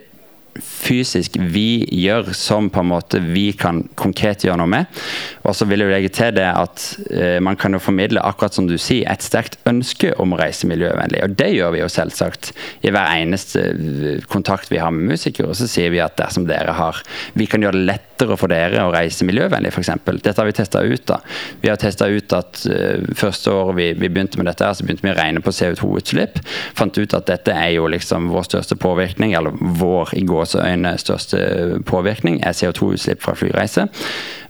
[0.58, 5.00] fysisk vi gjør som på en måte vi kan konkret gjøre noe med.
[5.46, 8.66] Og så vil jeg legge til det at eh, man kan jo formidle akkurat som
[8.68, 11.22] du sier, et sterkt ønske om å reise miljøvennlig.
[11.24, 12.52] Og det gjør vi jo selvsagt
[12.82, 15.52] i hver eneste eh, kontakt vi har med musikere.
[15.52, 17.02] Og så sier vi at dersom dere har
[17.38, 17.86] Vi kan gjøre det
[18.20, 19.90] lettere for dere å reise miljøvennlig, f.eks.
[20.20, 21.06] Dette har vi testa ut.
[21.08, 21.20] da.
[21.62, 24.84] Vi har testa ut at uh, første året vi, vi, begynte med dette, her, så
[24.84, 26.40] begynte vi å regne på CO2-utslipp.
[26.76, 31.40] Fant ut at dette er jo liksom vår største påvirkning, eller vår i gåseøyne største
[31.88, 33.88] påvirkning er CO2-utslipp fra flyreise.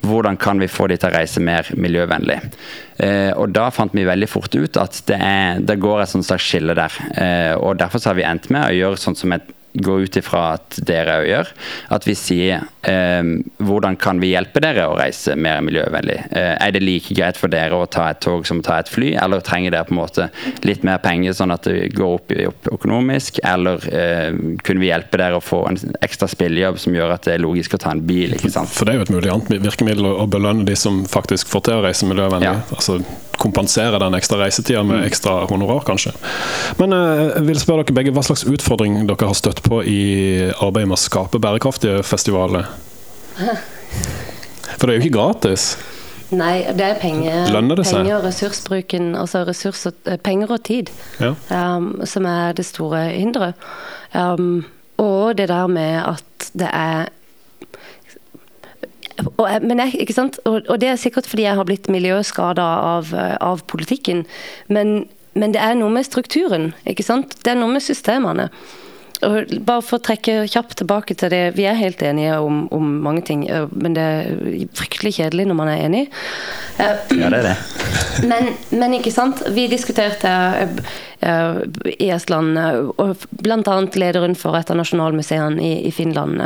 [0.01, 2.41] Hvordan kan vi få de til å reise mer miljøvennlig?
[3.01, 6.47] Eh, og Da fant vi veldig fort ut at det, er, det går et slags
[6.47, 7.01] skille der.
[7.15, 10.43] Eh, og Derfor har vi endt med å gjøre sånn som et gå ut ifra
[10.57, 11.51] at dere òg gjør.
[11.95, 16.19] At vi sier eh, hvordan kan vi hjelpe dere å reise mer miljøvennlig.
[16.31, 18.91] Eh, er det like greit for dere å ta et tog som å ta et
[18.91, 20.29] fly, eller trenger dere på en måte
[20.67, 23.43] litt mer penger sånn at det går opp, opp økonomisk?
[23.47, 24.31] Eller eh,
[24.65, 27.77] kunne vi hjelpe dere å få en ekstra spillejobb som gjør at det er logisk
[27.77, 28.37] å ta en bil?
[28.37, 28.73] ikke sant?
[28.75, 31.81] For det er jo et mulig annet virkemiddel å belønne de som faktisk får til
[31.81, 32.51] å reise miljøvennlig.
[32.51, 32.61] Ja.
[32.75, 33.01] Altså,
[33.41, 35.07] kompensere den ekstra reisetida med mm.
[35.09, 36.13] ekstra honorar, kanskje.
[36.81, 40.03] Men eh, jeg vil spørre dere begge hva slags utfordring dere har støtt på i
[40.53, 42.69] arbeidet med å skape bærekraftige festivaler?
[44.77, 45.73] For det er jo ikke gratis.
[46.31, 50.93] Nei, det er penger, det penger og ressursbruken, altså ressurs og, eh, penger og tid,
[51.19, 51.33] ja.
[51.51, 53.59] um, som er det store hinderet.
[54.15, 54.63] Um,
[55.01, 57.11] og det der med at det er
[59.29, 60.39] og, men jeg, ikke sant?
[60.45, 64.25] Og, og, det er sikkert fordi jeg har blitt miljøskada av, av, politikken.
[64.69, 66.71] Men, men, det er noe med strukturen.
[66.89, 67.37] ikke sant?
[67.45, 68.51] Det er noe med systemene.
[69.27, 72.87] Og bare for å trekke kjapt tilbake til det, Vi er helt enige om, om
[73.05, 76.03] mange ting, men det er fryktelig kjedelig når man er enig.
[76.79, 77.57] Ja, det er det.
[78.31, 79.39] Men, men ikke sant.
[79.55, 80.31] Vi diskuterte
[81.23, 82.59] i Estland,
[83.01, 83.77] og bl.a.
[84.03, 86.43] lederen for et av nasjonalmuseene i, i Finland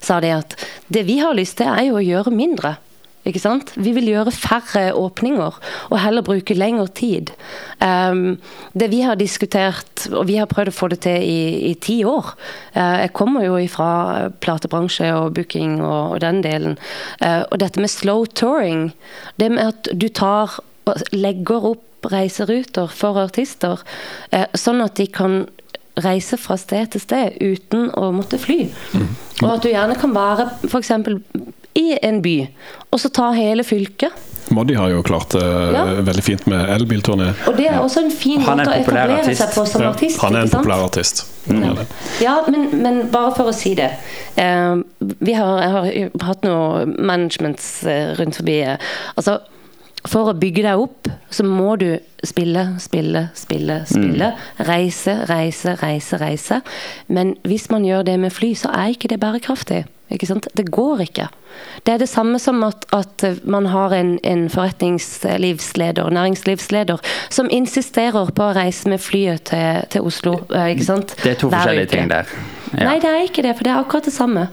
[0.00, 0.56] sa det at
[0.88, 2.78] det vi har lyst til, er jo å gjøre mindre.
[3.28, 3.72] Ikke sant?
[3.76, 5.58] Vi vil gjøre færre åpninger
[5.90, 7.32] og heller bruke lengre tid.
[7.84, 8.38] Um,
[8.72, 12.00] det vi har diskutert, og vi har prøvd å få det til i, i ti
[12.08, 12.32] år
[12.76, 16.78] uh, Jeg kommer jo fra platebransje og booking og, og den delen.
[17.20, 18.90] Uh, og dette med slow touring,
[19.36, 20.56] det med at du tar
[20.88, 23.84] og legger opp reiseruter for artister,
[24.32, 25.42] uh, sånn at de kan
[26.00, 28.62] reise fra sted til sted uten å måtte fly.
[28.96, 29.08] Mm.
[29.42, 30.94] Og at du gjerne kan være f.eks
[31.78, 32.36] i en by,
[32.90, 34.26] og så ta hele fylket.
[34.50, 35.84] Moddi har jo klart det uh, ja.
[36.02, 37.28] veldig fint med elbilturné.
[37.46, 40.18] Og det er også en fin måte å etablere seg på som ja, artist.
[40.24, 41.22] Han er en populær artist.
[41.46, 41.84] Mm.
[42.22, 43.92] Ja, men, men, bare for å si det.
[44.34, 44.82] Uh,
[45.22, 45.88] vi har, har,
[46.26, 48.58] hatt noe management uh, rundt forbi.
[49.14, 49.38] Altså,
[50.08, 51.90] for å bygge deg opp, så må du
[52.24, 54.32] spille, spille, spille, spille.
[54.32, 54.66] Mm.
[54.68, 56.60] Reise, reise, reise, reise.
[57.08, 59.84] Men hvis man gjør det med fly, så er ikke det bærekraftig.
[60.10, 60.48] Ikke sant?
[60.58, 61.28] Det går ikke.
[61.86, 66.98] Det er det samme som at, at man har en, en, forretningslivsleder, næringslivsleder,
[67.30, 70.40] som insisterer på å reise med flyet til, til Oslo.
[70.50, 71.14] Eh, ikke sant?
[71.22, 72.32] Det er to forskjellige ting der.
[72.76, 72.86] Ja.
[72.86, 74.46] Nei, det er ikke det, for det er akkurat det samme.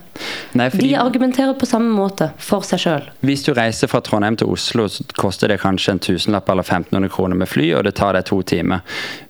[0.57, 3.05] Nei, fordi De argumenterer på samme måte for seg sjøl.
[3.27, 7.13] Hvis du reiser fra Trondheim til Oslo, så koster det kanskje en tusenlapp eller 1500
[7.13, 8.81] kroner med fly, og det tar deg to timer.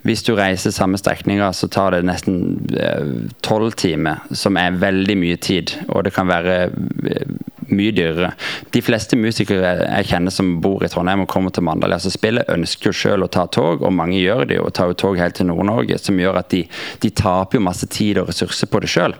[0.07, 2.39] Hvis du reiser samme strekninger, så tar det nesten
[3.45, 5.75] tolv timer, som er veldig mye tid.
[5.89, 6.57] Og det kan være
[7.11, 7.37] eh,
[7.73, 8.31] mye dyrere.
[8.73, 12.47] De fleste musikere jeg kjenner som bor i Trondheim og kommer til Mandal, altså spiller,
[12.53, 15.37] ønsker jo selv å ta tog, og mange gjør det, og tar jo tog helt
[15.37, 16.63] til Nord-Norge, som gjør at de,
[17.03, 19.15] de taper jo masse tid og ressurser på det sjøl.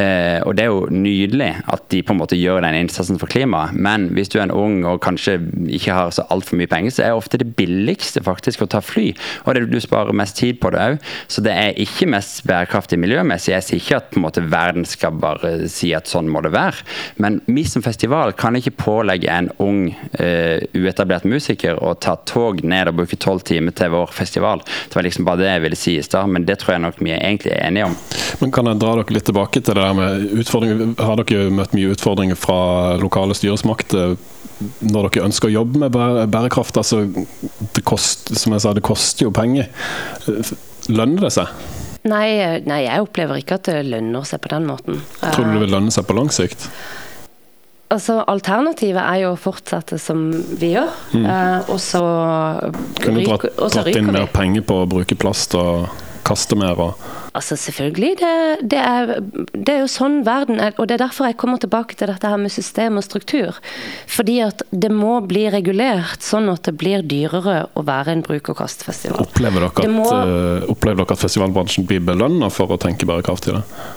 [0.00, 3.30] Eh, og det er jo nydelig at de på en måte gjør den innsatsen for
[3.30, 5.38] klimaet, men hvis du er en ung og kanskje
[5.76, 9.10] ikke har så altfor mye penger, så er ofte det billigste faktisk å ta fly,
[9.44, 10.98] og det, du sparer mest tid på det òg.
[11.30, 13.54] Så det er ikke mest bærekraftig miljømessig.
[13.54, 16.54] Jeg sier ikke at på en måte verden skal bare si at sånn må det
[16.54, 16.84] være,
[17.22, 19.86] men vi som festival kan ikke pålegge en ung,
[20.18, 24.64] uh, uetablert musiker å ta tog ned og bruke tolv timer til vår festival.
[24.64, 27.00] Det var liksom bare det jeg ville si i stad, men det tror jeg nok
[27.02, 27.96] vi er egentlig er enige om.
[28.40, 30.94] Men Kan jeg dra dere litt tilbake til det der med utfordringer?
[31.04, 32.58] Har dere møtt mye utfordringer fra
[33.00, 34.16] lokale styresmakter
[34.84, 35.96] når dere ønsker å jobbe med
[36.32, 36.78] bærekraft?
[36.80, 37.04] Altså,
[37.74, 39.70] det kost, som jeg sa, det koster jo penger.
[40.92, 41.52] Lønner det seg?
[42.04, 45.00] Nei, nei, jeg opplever ikke at det lønner seg på den måten.
[45.22, 46.68] Tror du det vil lønne seg på lang sikt?
[47.94, 50.26] Altså, Alternativet er jo å fortsette som
[50.58, 51.26] vi gjør, mm.
[51.26, 52.02] eh, og så
[53.00, 55.86] Kunne du dratt, dratt inn mer penger på å bruke plast og
[56.24, 56.80] kaste mer?
[56.80, 58.16] og Altså Selvfølgelig.
[58.20, 58.34] Det,
[58.70, 59.12] det, er,
[59.52, 60.74] det, er, jo sånn verden er.
[60.78, 63.58] Og det er derfor jeg kommer tilbake til dette her med system og struktur.
[64.06, 69.26] Fordi at det må bli regulert sånn at det blir dyrere å være en bruk-og-kast-festival.
[69.26, 70.06] Opplever, må...
[70.06, 73.58] uh, opplever dere at festivalbransjen blir belønna for å tenke bærekraftig?
[73.58, 73.90] det?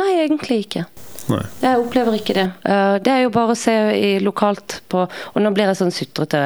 [0.00, 0.86] Nei, egentlig ikke.
[1.30, 1.42] Nei.
[1.62, 2.44] Jeg opplever ikke det.
[2.66, 3.74] Eh, det er jo bare å se
[4.22, 6.40] lokalt på Og nå blir jeg sånn sutrete,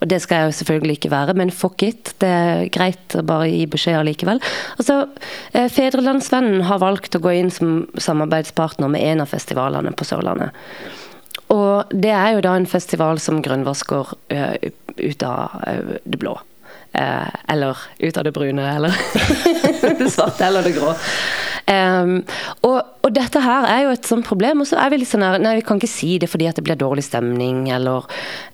[0.00, 2.12] og det skal jeg jo selvfølgelig ikke være, men fuck it.
[2.22, 4.40] Det er greit å bare gi beskjed allikevel.
[4.76, 4.98] Altså,
[5.52, 10.56] eh, Fedrelandsvennen har valgt å gå inn som samarbeidspartner med en av festivalene på Sørlandet.
[11.52, 14.54] Og det er jo da en festival som grønnvasker uh,
[14.98, 15.52] ut av
[16.02, 16.32] det blå.
[16.96, 18.96] Eller ut av det brune, eller
[20.00, 20.90] det svarte eller det grå.
[21.66, 22.20] Um,
[22.62, 24.62] og, og, dette her er jo et sånt problem.
[24.62, 26.58] Og så er vi litt sånn her Nei, vi kan ikke si det fordi at
[26.58, 28.06] det blir dårlig stemning, eller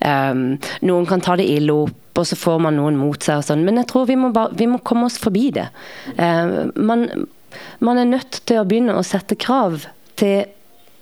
[0.07, 0.47] um,
[0.89, 1.99] noen kan ta det ille opp.
[2.13, 3.63] Og så får man noen mot seg og sånn.
[3.65, 5.69] Men jeg tror vi må, bare, vi må komme oss forbi det.
[6.17, 7.07] Um, man,
[7.85, 9.87] man er nødt til å begynne å sette krav
[10.21, 10.45] til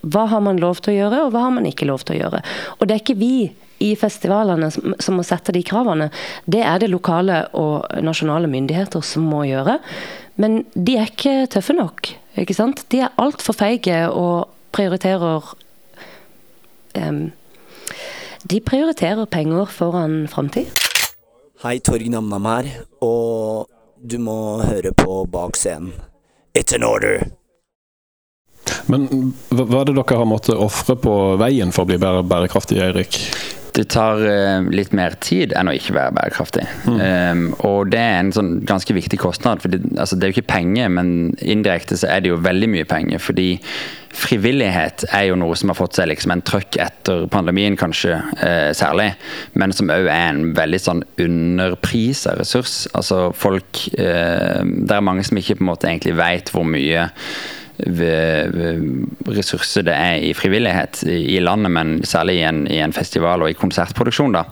[0.00, 2.22] hva har man lov til å gjøre, og hva har man ikke lov til å
[2.22, 2.40] gjøre.
[2.78, 6.10] Og det er ikke vi i festivalene som må sette de kravene.
[6.44, 9.78] Det er det lokale og nasjonale myndigheter som må gjøre.
[10.40, 12.14] Men de er ikke tøffe nok.
[12.40, 12.84] ikke sant?
[12.92, 15.52] De er altfor feige og prioriterer
[16.96, 17.20] um,
[18.50, 20.70] De prioriterer penger foran framtid.
[21.60, 22.70] Hei, Torg Namnam her,
[23.04, 23.68] og
[24.00, 25.92] du må høre på Bak scenen.
[26.56, 27.26] It's an order!
[28.88, 32.80] Men hva er det dere har måttet ofre på veien for å bli bedre bærekraftig,
[32.80, 33.20] Eirik?
[33.76, 36.66] Det tar uh, litt mer tid enn å ikke være bærekraftig.
[36.86, 36.98] Mm.
[37.00, 39.62] Um, og det er en sånn ganske viktig kostnad.
[39.62, 42.70] for det, altså, det er jo ikke penger, men indirekte så er det jo veldig
[42.74, 43.18] mye penger.
[43.18, 43.50] fordi
[44.10, 48.70] frivillighet er jo noe som har fått seg liksom en trøkk etter pandemien, kanskje eh,
[48.76, 49.12] særlig.
[49.54, 52.84] Men som òg er en veldig sånn underprisa ressurs.
[52.96, 57.06] Altså folk eh, Det er mange som ikke på en måte egentlig vet hvor mye
[59.30, 63.50] ressurser det er i frivillighet i landet, men særlig i en, i en festival og
[63.52, 64.36] i konsertproduksjon.
[64.36, 64.44] da.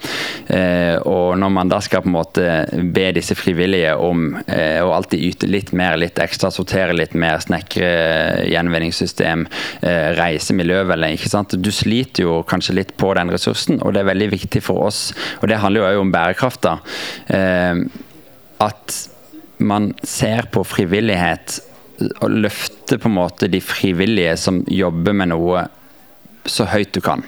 [0.54, 2.46] Eh, og når man da skal på en måte
[2.94, 7.40] be disse frivillige om eh, å alltid yte litt mer, litt ekstra, sortere litt mer,
[7.44, 7.90] snekre
[8.48, 9.46] gjenvinningssystem,
[9.82, 11.58] eh, reise miljøvennlig, ikke sant.
[11.58, 15.08] Du sliter jo kanskje litt på den ressursen, og det er veldig viktig for oss.
[15.42, 16.64] Og det handler jo òg om bærekraft.
[16.64, 16.78] da,
[18.58, 18.94] at
[19.58, 21.58] man ser på frivillighet
[21.98, 25.66] å løfte på en måte de frivillige som jobber med noe,
[26.48, 27.24] så høyt du kan.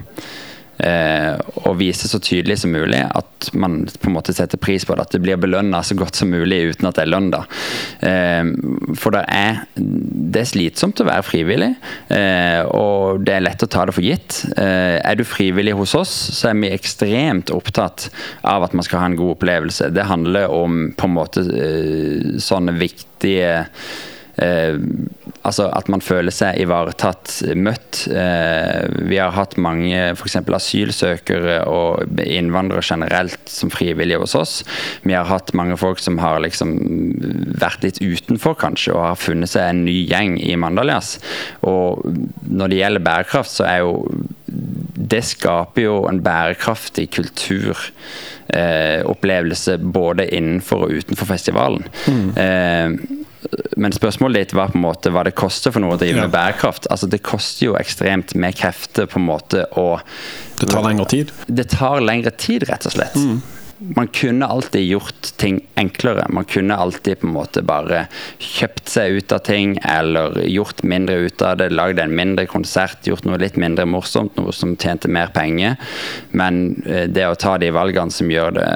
[0.81, 1.35] Eh,
[1.67, 5.05] og vise så tydelig som mulig at man på en måte setter pris på det.
[5.05, 7.29] At det blir belønna så godt som mulig uten at det er lønn.
[7.35, 8.53] Eh,
[8.97, 11.71] for det er, det er slitsomt å være frivillig,
[12.17, 14.41] eh, og det er lett å ta det for gitt.
[14.57, 18.09] Eh, er du frivillig hos oss, så er vi ekstremt opptatt
[18.49, 19.93] av at man skal ha en god opplevelse.
[19.93, 23.67] Det handler om på en måte eh, sånne viktige
[24.43, 24.77] eh,
[25.47, 28.05] altså at man føler seg ivaretatt, møtt.
[28.13, 30.37] Eh, vi har hatt mange f.eks.
[30.61, 34.55] asylsøkere og innvandrere generelt som frivillige hos oss.
[35.07, 36.71] Vi har hatt mange folk som har liksom
[37.61, 41.09] vært litt utenfor, kanskje, og har funnet seg en ny gjeng i Mandalias.
[41.67, 41.87] Og
[42.49, 43.93] når det gjelder bærekraft, så er jo
[45.11, 51.85] det skaper jo en bærekraftig kulturopplevelse eh, både innenfor og utenfor festivalen.
[52.07, 52.29] Mm.
[52.45, 52.89] Eh,
[53.77, 56.27] Men spørsmålet ditt var på en måte hva det koster for noe å drive Ja.
[56.27, 56.87] med bærekraft.
[56.91, 60.01] Altså Det koster jo ekstremt med krefter på en måte å
[60.61, 61.33] Det tar lengre tid.
[61.49, 63.17] Det tar lengre tid, rett og slett.
[63.17, 63.41] Mm.
[63.81, 66.27] Man kunne alltid gjort ting enklere.
[66.29, 68.05] Man kunne alltid på en måte bare
[68.39, 71.71] kjøpt seg ut av ting, eller gjort mindre ut av det.
[71.73, 75.79] Lagd en mindre konsert, gjort noe litt mindre morsomt, noe som tjente mer penger.
[76.37, 78.69] Men eh, det å ta de valgene som gjør det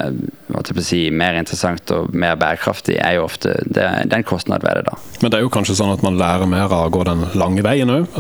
[0.84, 4.80] si, mer interessant og mer bærekraftig, er jo ofte det, det er en kostnad ved
[4.80, 4.98] det, da.
[5.22, 7.64] Men det er jo kanskje sånn at man lærer mer av å gå den lange
[7.64, 8.18] veien òg,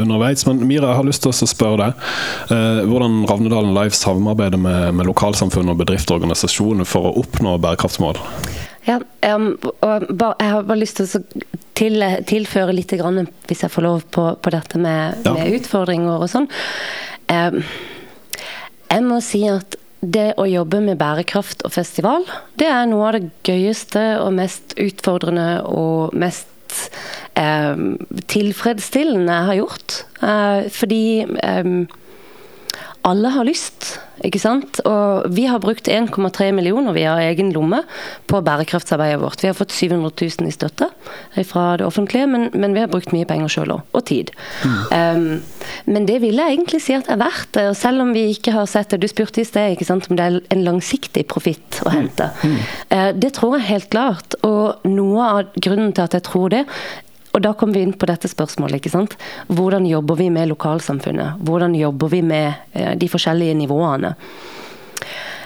[0.00, 0.46] underveis.
[0.48, 2.06] Men Mira, jeg har lyst til å spørre deg
[2.50, 7.58] Uh, hvordan Ravnedalen Live samarbeider med, med lokalsamfunn og bedrifter og organisasjoner for å oppnå
[7.60, 8.20] bærekraftsmål.
[8.88, 8.96] Ja,
[9.34, 9.52] um,
[9.84, 11.22] og ba, jeg har bare lyst til å
[11.80, 15.34] til, tilføre litt, grann, hvis jeg får lov, på, på dette med, Ja.
[15.36, 16.48] med utfordringer og sånn.
[17.28, 17.62] Um,
[18.90, 22.24] jeg må si at det å jobbe med bærekraft og festival,
[22.56, 26.48] det er noe av det gøyeste og mest utfordrende og mest
[27.36, 27.98] em,
[28.30, 29.96] tilfredsstillende jeg har gjort.
[30.24, 31.02] Eh, fordi
[31.44, 31.74] em,
[33.06, 34.80] alle har lyst, ikke sant?
[34.88, 37.80] Og vi har brukt 1,3 millioner via egen lomme
[38.28, 39.40] på bærekraftsarbeidet vårt.
[39.40, 40.90] Vi har fått 700 000 i støtte
[41.48, 44.32] fra det offentlige, men, men vi har brukt mye penger sjøl òg, og tid.
[44.92, 45.40] Um,
[45.88, 48.54] men det vil jeg egentlig si at er verdt det, og selv om vi ikke
[48.54, 51.80] har sett det Du spurte i sted ikke sant, om det er en langsiktig profitt
[51.86, 52.28] å hente.
[52.90, 56.64] Eh, det tror jeg helt klart, og noe av grunnen til at jeg tror det,
[57.30, 58.80] og da kommer vi inn på dette spørsmålet.
[58.80, 59.16] ikke sant?
[59.48, 61.42] Hvordan jobber vi med lokalsamfunnet?
[61.46, 64.14] Hvordan jobber vi med eh, de forskjellige nivåene?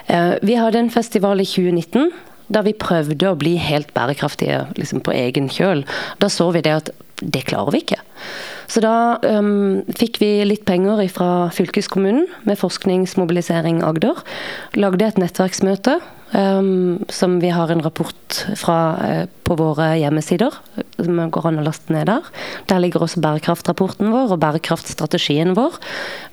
[0.06, 2.10] Eh, vi hadde en festival i 2019
[2.52, 5.84] da vi prøvde å bli helt bærekraftige liksom på egen kjøl.
[6.20, 8.00] Da så vi det at det klarer vi ikke.
[8.70, 14.20] Så da um, fikk vi litt penger fra fylkeskommunen med Forskningsmobilisering Agder.
[14.78, 15.98] Lagde et nettverksmøte
[16.34, 20.56] um, som vi har en rapport fra uh, på våre hjemmesider.
[20.96, 22.30] Som går an å laste ned der.
[22.70, 25.78] Der ligger også bærekraftrapporten vår og bærekraftstrategien vår.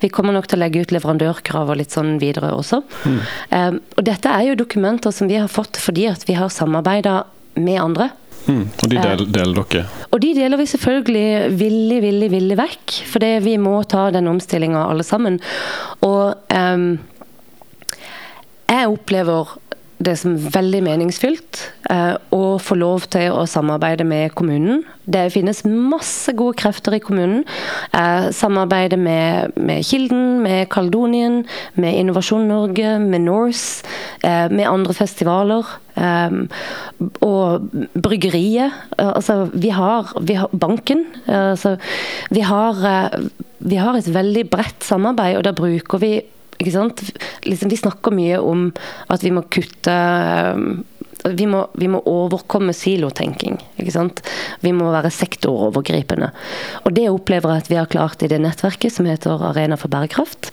[0.02, 2.82] Vi kommer nok til å legge ut leverandørkrav og litt sånn videre også.
[3.04, 7.22] Um, og dette er jo dokumenter som vi har fått fordi at vi har samarbeida
[7.60, 8.10] med andre.
[8.46, 9.84] Mm, og de del, deler dere.
[10.10, 11.26] Og de deler vi selvfølgelig
[11.60, 12.98] villig, villig, villig vekk.
[13.12, 15.38] For vi må ta den omstillinga alle sammen.
[16.02, 16.86] Og um,
[18.72, 19.56] jeg opplever
[20.04, 21.60] det som veldig meningsfylt
[21.90, 24.82] eh, å få lov til å samarbeide med kommunen.
[25.04, 27.44] Det finnes masse gode krefter i kommunen.
[27.96, 31.42] Eh, samarbeide med, med Kilden, med Kaldonien,
[31.74, 33.86] med Innovasjon Norge, med Norse,
[34.22, 35.78] eh, med andre festivaler.
[37.20, 38.72] og bryggeriet.
[38.96, 41.04] Altså, vi har, vi har banken.
[41.26, 41.76] altså,
[42.30, 42.80] vi har,
[43.58, 46.14] vi har et veldig bredt samarbeid, og da bruker vi
[46.62, 47.02] ikke sant?
[47.48, 48.70] Liksom, vi snakker mye om
[49.12, 50.64] at vi må kutte eh,
[51.22, 53.54] vi må, vi må overkomme silotenking.
[53.78, 54.24] ikke sant?
[54.64, 56.32] Vi må være sektorovergripende.
[56.82, 59.92] Og Det opplever jeg at vi har klart i det nettverket som heter Arena for
[59.92, 60.50] bærekraft.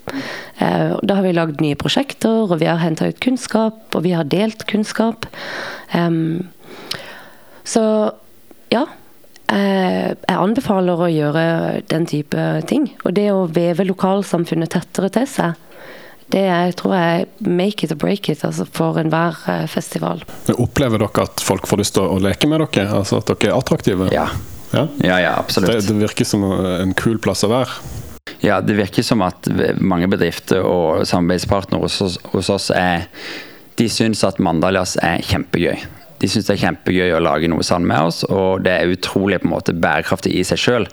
[0.61, 4.13] Eh, Da har vi lagd nye prosjekter, og vi har henta ut kunnskap, og vi
[4.13, 5.25] har delt kunnskap.
[7.65, 7.83] Så
[8.73, 8.83] ja.
[9.49, 12.91] eh, Jeg anbefaler å gjøre den type ting.
[13.05, 15.57] Og det å veve lokalsamfunnet tettere til seg,
[16.33, 20.21] det er, tror jeg make it or break it altså for enhver eh, festival.
[20.55, 22.85] Opplever dere at folk får lyst til å leke med dere?
[22.99, 24.11] Altså at dere er attraktive?
[24.13, 24.27] Ja,
[24.69, 24.83] Ja?
[25.01, 25.71] ja, ja absolutt.
[25.73, 27.79] Det, det virker som en kul plass å være.
[28.45, 29.49] Ja, det virker som at
[29.81, 33.07] mange bedrifter og samarbeidspartnere hos hos oss er
[33.79, 35.79] De syns at Mandalias er kjempegøy.
[36.19, 39.41] De syns det er kjempegøy å lage noe sånn med oss, og det er utrolig
[39.41, 40.87] på en måte bærekraftig i seg sjøl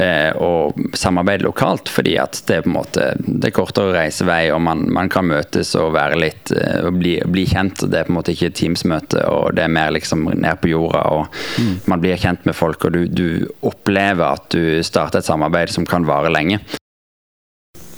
[0.00, 4.48] eh, å samarbeide lokalt, fordi at det er på en måte det er kortere reisevei,
[4.54, 7.86] og man, man kan møtes og være litt eh, og bli, bli kjent.
[7.90, 10.72] Det er på en måte ikke et Teams-møte, og det er mer liksom ned på
[10.74, 15.28] jorda, og man blir kjent med folk, og du, du opplever at du starter et
[15.28, 16.60] samarbeid som kan vare lenge.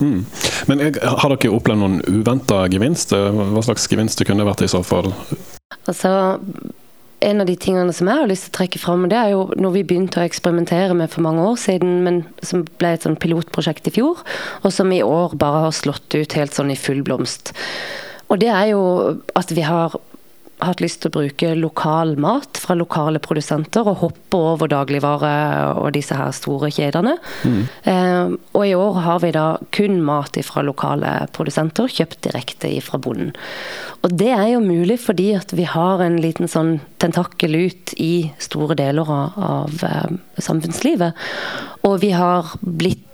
[0.01, 0.25] Mm.
[0.71, 3.15] Men har dere opplevd noen uventa gevinst?
[3.15, 5.13] Hva slags gevinst det kunne vært i så fall?
[5.87, 6.11] Altså,
[7.27, 9.47] en av de tingene som jeg har lyst til å trekke fram, det er jo
[9.57, 13.19] noe vi begynte å eksperimentere med for mange år siden, men som ble et sånn
[13.21, 14.21] pilotprosjekt i fjor,
[14.63, 17.55] og som i år bare har slått ut helt sånn i full blomst.
[18.27, 18.83] Og det er jo
[19.39, 19.95] at vi har
[20.65, 25.33] hatt lyst til å bruke lokal mat fra lokale produsenter og hoppe over dagligvare
[25.83, 27.17] og disse her store kjedene.
[27.85, 33.01] Eh, og i år har vi da kun mat fra lokale produsenter, kjøpt direkte fra
[33.03, 33.35] bonden.
[34.05, 38.31] Og det er jo mulig fordi at vi har en liten sånn tentakkel ut i
[38.43, 41.27] store deler av, av eh, samfunnslivet.
[41.87, 43.05] Og vi har blitt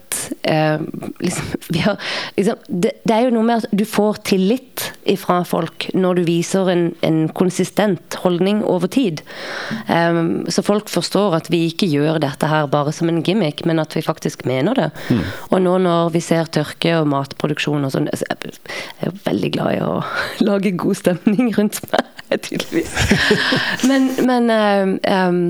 [0.43, 0.81] eh,
[1.21, 1.97] liksom, vi har,
[2.37, 6.23] liksom, det, det er jo noe med at du får tillit ifra folk når du
[6.27, 9.23] viser en, en konsistent holdning over tid.
[9.89, 13.83] Um, så folk forstår at vi ikke gjør dette her bare som en gimmick, men
[13.83, 14.91] at vi faktisk mener det.
[15.51, 19.77] Og nå når vi ser tørke og matproduksjon og sånn så Jeg er veldig glad
[19.77, 19.93] i å
[20.49, 22.09] lage god stemning rundt meg,
[22.47, 22.95] tydeligvis.
[23.89, 24.53] Men, men
[25.03, 25.43] um,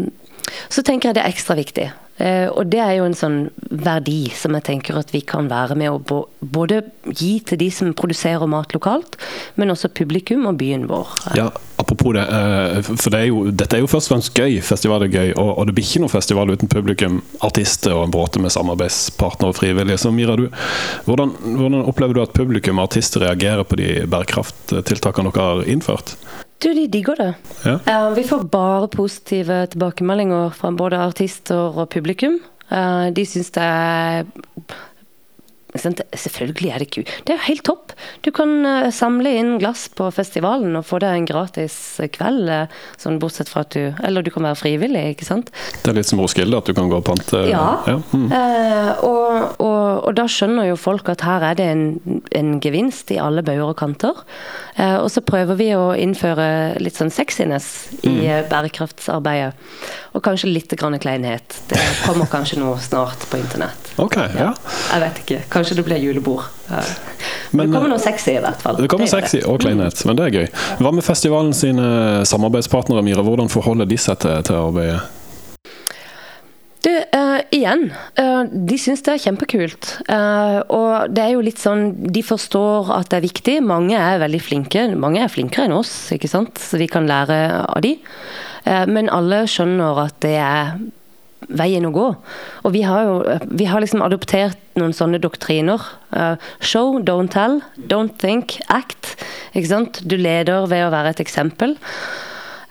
[0.73, 1.91] så tenker jeg det er ekstra viktig.
[2.21, 3.39] Eh, og det er jo en sånn
[3.73, 7.95] verdi som jeg tenker at vi kan være med å både gi til de som
[7.97, 9.17] produserer mat lokalt,
[9.57, 11.09] men også publikum og byen vår.
[11.39, 11.49] Ja,
[11.81, 14.61] apropos det, eh, for det er jo, dette er jo først og fremst gøy.
[14.67, 18.15] Festival er gøy, og, og det blir ikke noen festival uten publikum, artister og en
[18.15, 20.05] bråte med samarbeidspartnere og frivillige.
[20.05, 20.49] Så Mira, du,
[21.09, 26.17] hvordan, hvordan opplever du at publikum og artister reagerer på de bærekrafttiltakene dere har innført?
[26.63, 27.33] Du, de digger det.
[27.65, 27.79] Ja.
[27.89, 32.39] Uh, vi får bare positive tilbakemeldinger fra både artister og publikum.
[32.71, 34.29] Uh, de syns det er
[35.73, 37.13] Selvfølgelig er det kult.
[37.25, 37.95] Det er jo helt topp.
[38.25, 41.77] Du kan eh, samle inn glass på festivalen og få deg en gratis
[42.13, 45.53] kveld, eh, sånn bortsett fra at du Eller du kan være frivillig, ikke sant.
[45.83, 47.81] Det er litt som Roskilde, at du kan gå og pante Ja.
[47.89, 48.29] mm.
[48.33, 51.85] Eh, og, og, og da skjønner jo folk at her er det en,
[52.37, 54.23] en gevinst i alle bauger og kanter.
[54.77, 56.49] Eh, og så prøver vi å innføre
[56.83, 58.51] litt sånn sexiness i mm.
[58.53, 59.55] bærekraftsarbeidet.
[60.13, 61.57] Og kanskje litt grann kleinhet.
[61.71, 63.82] Det kommer kanskje noe snart på internett.
[64.01, 64.53] Ok, ja.
[64.93, 65.39] Jeg vet ikke.
[65.53, 66.47] Kanskje det blir julebord.
[66.71, 66.93] Eh,
[67.53, 68.79] Men, det kommer noe sexy i hvert fall.
[68.81, 70.47] Det kommer det sexy og kleinhet, men det er gøy.
[70.81, 73.25] Hva med festivalen sine samarbeidspartnere, Mira?
[73.27, 75.03] Hvordan forholder de seg til, til arbeidet?
[76.83, 77.85] Du, uh, igjen.
[78.19, 79.91] Uh, de syns det er kjempekult.
[80.09, 83.59] Uh, og det er jo litt sånn De forstår at det er viktig.
[83.63, 84.89] Mange er veldig flinke.
[84.99, 86.59] Mange er flinkere enn oss, ikke sant?
[86.59, 87.39] så vi kan lære
[87.69, 87.99] av de.
[88.65, 90.77] Eh, men alle skjønner at det er
[91.49, 92.07] veien å gå.
[92.63, 93.17] Og vi har jo
[93.51, 95.83] vi har liksom adoptert noen sånne doktriner.
[96.15, 97.61] Uh, show, don't tell.
[97.91, 99.17] Don't think, act.
[99.53, 100.03] Ikke sant?
[100.09, 101.77] Du leder ved å være et eksempel.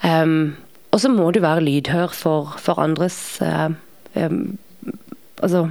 [0.02, 0.56] Um,
[0.92, 3.70] og så må du være lydhør for, for andres uh,
[4.18, 4.58] um,
[5.42, 5.68] altså,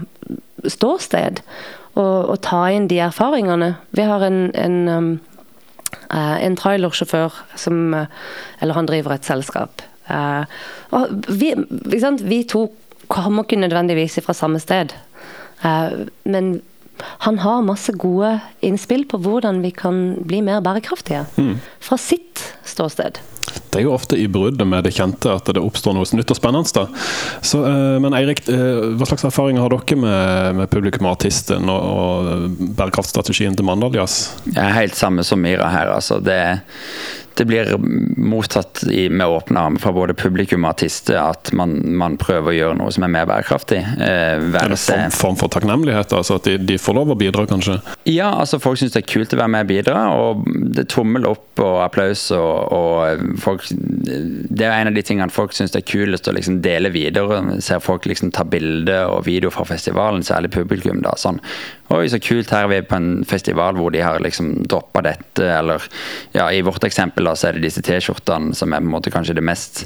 [0.64, 1.42] ståsted.
[1.98, 3.74] Og, og ta inn de erfaringene.
[3.96, 5.10] Vi har en, en, um,
[6.10, 8.06] Uh, en trailersjåfør som uh,
[8.62, 9.82] Eller han driver et selskap.
[10.10, 10.42] Uh,
[10.90, 11.52] og vi,
[12.26, 12.64] vi to
[13.10, 14.94] kommer ikke nødvendigvis fra samme sted.
[15.64, 16.60] Eh, men
[17.24, 18.34] han har masse gode
[18.64, 21.24] innspill på hvordan vi kan bli mer bærekraftige.
[21.80, 23.20] Fra sitt ståsted.
[23.70, 26.38] Det er jo ofte i bruddet med det kjente at det oppstår noe nytt og
[26.38, 26.70] spennende.
[26.74, 26.84] Da.
[27.46, 31.70] Så, eh, men Eirik, eh, hva slags erfaringer har dere med, med publikum og artisten
[31.70, 34.36] og, og bærekraftstrategien til Mandal Jazz?
[34.50, 35.94] Jeg er helt samme som Mira her.
[35.94, 36.20] Altså.
[36.22, 36.38] Det,
[37.40, 37.70] det blir
[38.20, 42.56] mottatt i, med åpne armer fra både publikum og artister at man, man prøver å
[42.56, 43.78] gjøre noe som er mer bærekraftig.
[43.80, 46.12] Eh, Er det form, form for takknemlighet?
[46.18, 47.78] Altså at de, de får lov å bidra, kanskje?
[48.10, 50.04] Ja, altså folk syns det er kult å være med og bidra.
[50.20, 50.44] Og
[50.76, 55.56] det tommel opp og applaus og, og folk Det er en av de tingene folk
[55.56, 57.40] syns er kulest å liksom dele videre.
[57.64, 61.00] Ser folk liksom ta bilder og video fra festivalen, særlig publikum.
[61.04, 61.40] da, sånn
[61.90, 65.42] Oi, så kult, her er vi på en festival hvor de har liksom droppa dette,
[65.42, 65.82] eller
[66.36, 69.14] ja, i vårt eksempel da, så er det disse T-skjortene som er på en måte
[69.14, 69.84] kanskje det mest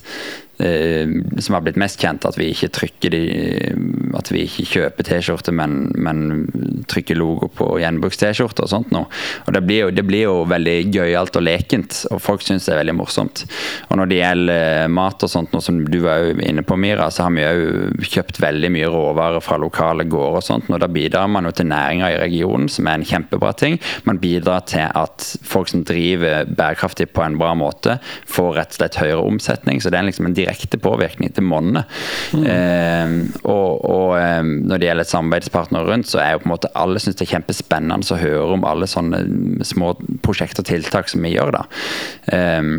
[0.57, 3.23] som har blitt mest kjent, at vi ikke trykker de
[4.15, 9.09] At vi ikke kjøper T-skjorter, men, men trykker logo på gjenbruks-T-skjorter og sånt noe.
[9.49, 12.77] Og det blir, jo, det blir jo veldig gøyalt og lekent, og folk syns det
[12.77, 13.43] er veldig morsomt.
[13.89, 17.09] Og når det gjelder mat og sånt, noe som du var jo inne på, Mira,
[17.11, 20.91] så har vi jo kjøpt veldig mye råvarer fra lokale gårder og sånt, og da
[20.91, 23.81] bidrar man jo til næringa i regionen, som er en kjempebra ting.
[24.07, 27.99] Man bidrar til at folk som driver bærekraftig på en bra måte,
[28.31, 31.91] får rett og slett høyere omsetning, så det er liksom en direkte påvirkning til monnet.
[32.35, 36.73] Eh, og, og eh, når det gjelder samarbeidspartnere rundt, så er jo på en måte
[36.79, 39.25] alle synes det er kjempespennende å høre om alle sånne
[39.67, 41.67] små prosjekter og tiltak som vi gjør da.
[42.37, 42.73] Eh,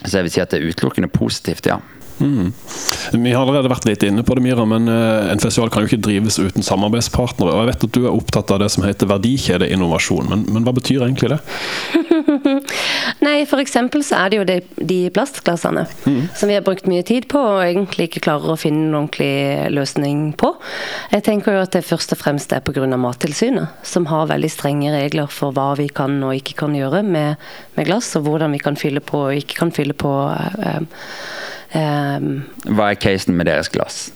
[0.00, 1.80] så jeg vil si at det er utelukkende positivt, ja.
[2.20, 5.90] Vi har allerede vært litt inne på det, Mira, men eh, en festival kan jo
[5.90, 7.54] ikke drives uten samarbeidspartnere.
[7.54, 10.74] og Jeg vet at du er opptatt av det som heter verdikjedeinnovasjon, men, men hva
[10.76, 11.40] betyr egentlig det?
[13.24, 15.84] Nei, eksempel så er det jo de, de plastglassene
[16.36, 19.70] som vi har brukt mye tid på og egentlig ikke klarer å finne en ordentlig
[19.74, 20.52] løsning på.
[21.12, 22.88] Jeg tenker jo at det først og fremst er pga.
[23.00, 27.40] Mattilsynet, som har veldig strenge regler for hva vi kan og ikke kan gjøre med,
[27.76, 30.10] med glass, og hvordan vi kan fylle på og ikke kan fylle på.
[30.64, 30.88] Um,
[31.76, 32.30] um.
[32.76, 34.08] Hva er casen med deres glass?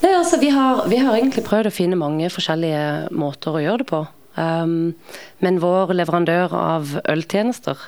[0.00, 3.84] Nei, altså vi har, vi har egentlig prøvd å finne mange forskjellige måter å gjøre
[3.84, 4.04] det på.
[4.38, 4.94] Um,
[5.42, 7.80] men vår leverandør av øltjenester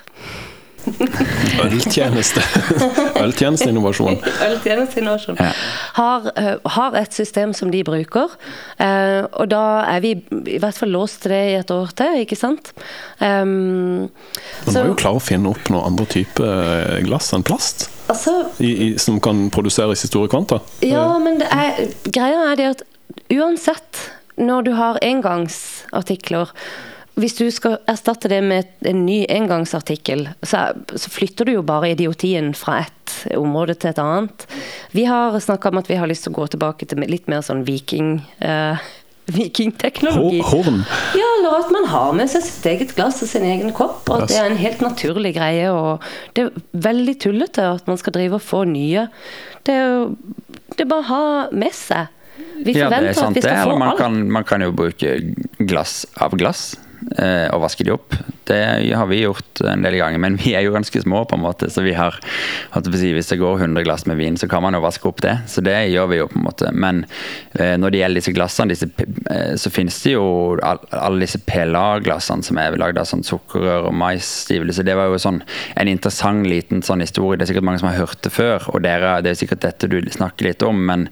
[1.62, 2.42] Øltjeneste.
[3.22, 4.16] Øltjenesteinnovasjon.
[4.48, 5.36] Øltjenesteinnovasjon.
[5.38, 5.50] Ja.
[5.94, 8.34] Har, eh, har et system som de bruker.
[8.78, 9.62] eh, og da
[9.92, 10.12] er vi
[10.50, 12.72] i hvert fall låst til det i et år til, ikke sant.
[13.20, 14.08] Um,
[14.66, 18.72] Man må jo klare å finne opp noen andre typer glass enn plast, altså, i,
[18.72, 20.58] i, som kan produseres i store kvanta.
[20.82, 22.84] Ja, men det er, greia er det at
[23.32, 24.02] uansett
[24.40, 26.52] når du har engangsartikler
[27.20, 31.90] hvis du skal erstatte det med en ny engangsartikkel, så, så flytter du jo bare
[31.92, 34.46] idiotien fra et område til et annet.
[34.96, 37.44] Vi har snakka om at vi har lyst til å gå tilbake til litt mer
[37.44, 38.16] sånn viking...
[38.40, 38.90] Eh,
[39.36, 40.40] vikingteknologi.
[40.48, 40.80] Horn.
[41.14, 44.08] Ja, eller at man har med seg sitt eget glass og sin egen kopp.
[44.08, 45.68] Og at det er en helt naturlig greie.
[45.70, 46.02] Og
[46.34, 49.06] det er veldig tullete at man skal drive og få nye.
[49.62, 50.02] Det er jo
[50.72, 51.24] det er bare å ha
[51.54, 52.10] med seg.
[52.64, 53.78] Vi Ja, forventer er sant at vi skal få alt.
[53.82, 55.16] man kan, man kan jo bruke
[55.58, 56.76] glass av glass
[57.12, 58.14] og vaske de opp.
[58.48, 61.44] Det har vi gjort en del ganger, men vi er jo ganske små, på en
[61.44, 61.68] måte.
[61.70, 62.16] Så vi har,
[62.74, 65.36] hvis det går 100 glass med vin, så kan man jo vaske opp det.
[65.48, 66.70] Så det gjør vi jo, på en måte.
[66.72, 67.04] Men
[67.58, 68.88] eh, når det gjelder disse glassene, disse,
[69.30, 70.26] eh, så finnes det jo
[70.62, 74.84] alle disse PLA-glassene som er lagd av sånn sukkerrør og maisstivelse.
[74.86, 75.42] Det var jo sånn
[75.78, 77.38] en interessant liten sånn historie.
[77.38, 79.90] Det er sikkert mange som har hørt det før, og dere, det er sikkert dette
[79.90, 81.08] du snakker litt om, men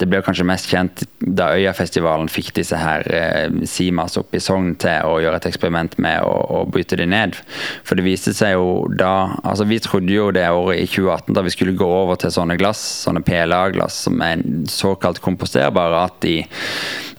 [0.00, 4.74] det ble kanskje mest kjent da Øyafestivalen fikk disse her eh, Simas opp i Sogn
[4.80, 7.38] til å gjøre et eksperiment med å, å bryte det ned.
[7.86, 9.12] For det viste seg jo da
[9.42, 12.56] altså Vi trodde jo det året i 2018 da vi skulle gå over til sånne
[12.60, 16.36] glass, sånne PLA-glass som er såkalt komposterbare, at, de,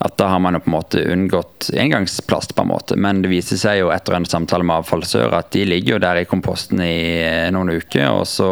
[0.05, 2.97] at da har man jo på en måte unngått engangsplast, på en måte.
[2.99, 6.21] Men det viste seg jo etter en samtale med avfallsør at de ligger jo der
[6.21, 8.49] i komposten i eh, noen uker, og så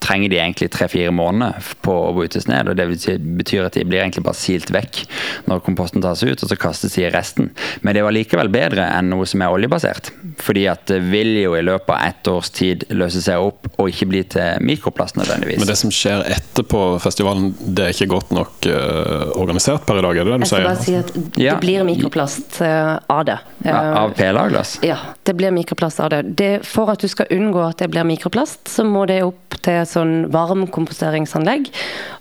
[0.00, 2.68] trenger de egentlig tre-fire måneder på å brytes ned.
[2.68, 5.04] og Det betyr- at de blir egentlig bare silt vekk
[5.48, 7.50] når komposten tas ut, og så kastes de i resten.
[7.82, 10.10] Men det var likevel bedre enn noe som er oljebasert.
[10.38, 13.88] Fordi at det vil jo i løpet av ett års tid løse seg opp og
[13.90, 15.58] ikke bli til mikroplast nødvendigvis.
[15.58, 20.02] Men det som skjer etterpå festivalen, det er ikke godt nok eh, organisert per i
[20.02, 20.68] dag, er det det du Jeg skal sier?
[20.68, 21.56] bare si at det Ja.
[21.58, 23.38] blir mikroplast eh, av det.
[23.64, 24.78] Ja, Av PLA-glass?
[24.82, 26.36] Ja, det blir mikroplast av det.
[26.36, 26.64] det.
[26.66, 29.88] For at du skal unngå at det blir mikroplast, så må det opp til et
[29.88, 31.68] sånn varmkomposteringsanlegg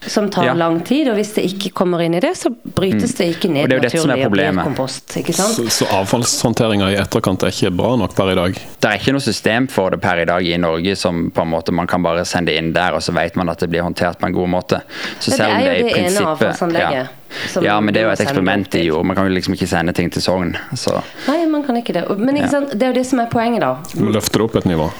[0.07, 0.53] som tar Ja.
[0.53, 1.07] lang tid.
[1.09, 3.73] Og hvis det ikke kommer inn i det, så brytes det ikke Og ned det
[3.73, 4.63] er jo dette som er naturlig og blir problemet.
[4.65, 5.17] kompost.
[5.17, 5.53] Ikke sant?
[5.55, 8.53] Så, så avfallshåndteringa i etterkant er ikke bra nok per i dag?
[8.53, 11.49] Det er ikke noe system for det per i dag i Norge som på en
[11.51, 14.17] måte man kan bare sende inn der, og så vet man at det blir håndtert
[14.19, 14.81] på en god måte.
[15.19, 17.09] Så det selv om er jo i det ene prinsippet- avfallsanlegget
[17.55, 17.61] ja.
[17.61, 19.05] ja, men det er jo et eksperiment de i jord.
[19.05, 20.55] Man kan jo liksom ikke sende ting til Sogn.
[20.75, 21.01] Så.
[21.27, 22.05] Nei, man kan ikke det.
[22.17, 22.49] Men ikke Ja.
[22.51, 22.71] sant?
[22.71, 23.75] det er jo det som er poenget, da.
[23.95, 24.91] Løfter det opp et nivå.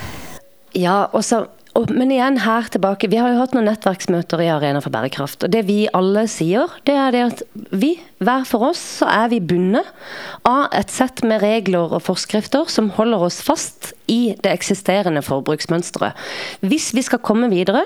[0.76, 1.48] Ja, og så,
[1.78, 3.10] og, men igjen her tilbake.
[3.12, 5.46] Vi har jo hatt noen nettverksmøter i Arena for bærekraft.
[5.46, 9.30] Og det vi alle sier, det er det at vi, hver for oss, så er
[9.34, 9.86] vi bundet
[10.48, 16.18] av et sett med regler og forskrifter som holder oss fast i det eksisterende forbruksmønsteret.
[16.66, 17.86] Hvis vi skal komme videre,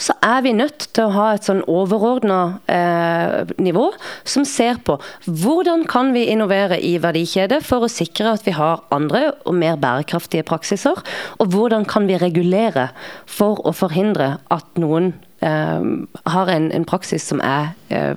[0.00, 2.40] så er vi nødt til å ha et sånn overordna
[2.70, 3.86] eh, nivå
[4.24, 8.84] som ser på hvordan kan vi innovere i verdikjede for å sikre at vi har
[8.94, 11.00] andre og mer bærekraftige praksiser,
[11.38, 12.90] og hvordan kan vi regulere
[13.28, 15.12] for å forhindre at noen
[15.44, 15.90] eh,
[16.34, 18.14] har en, en praksis som er eh,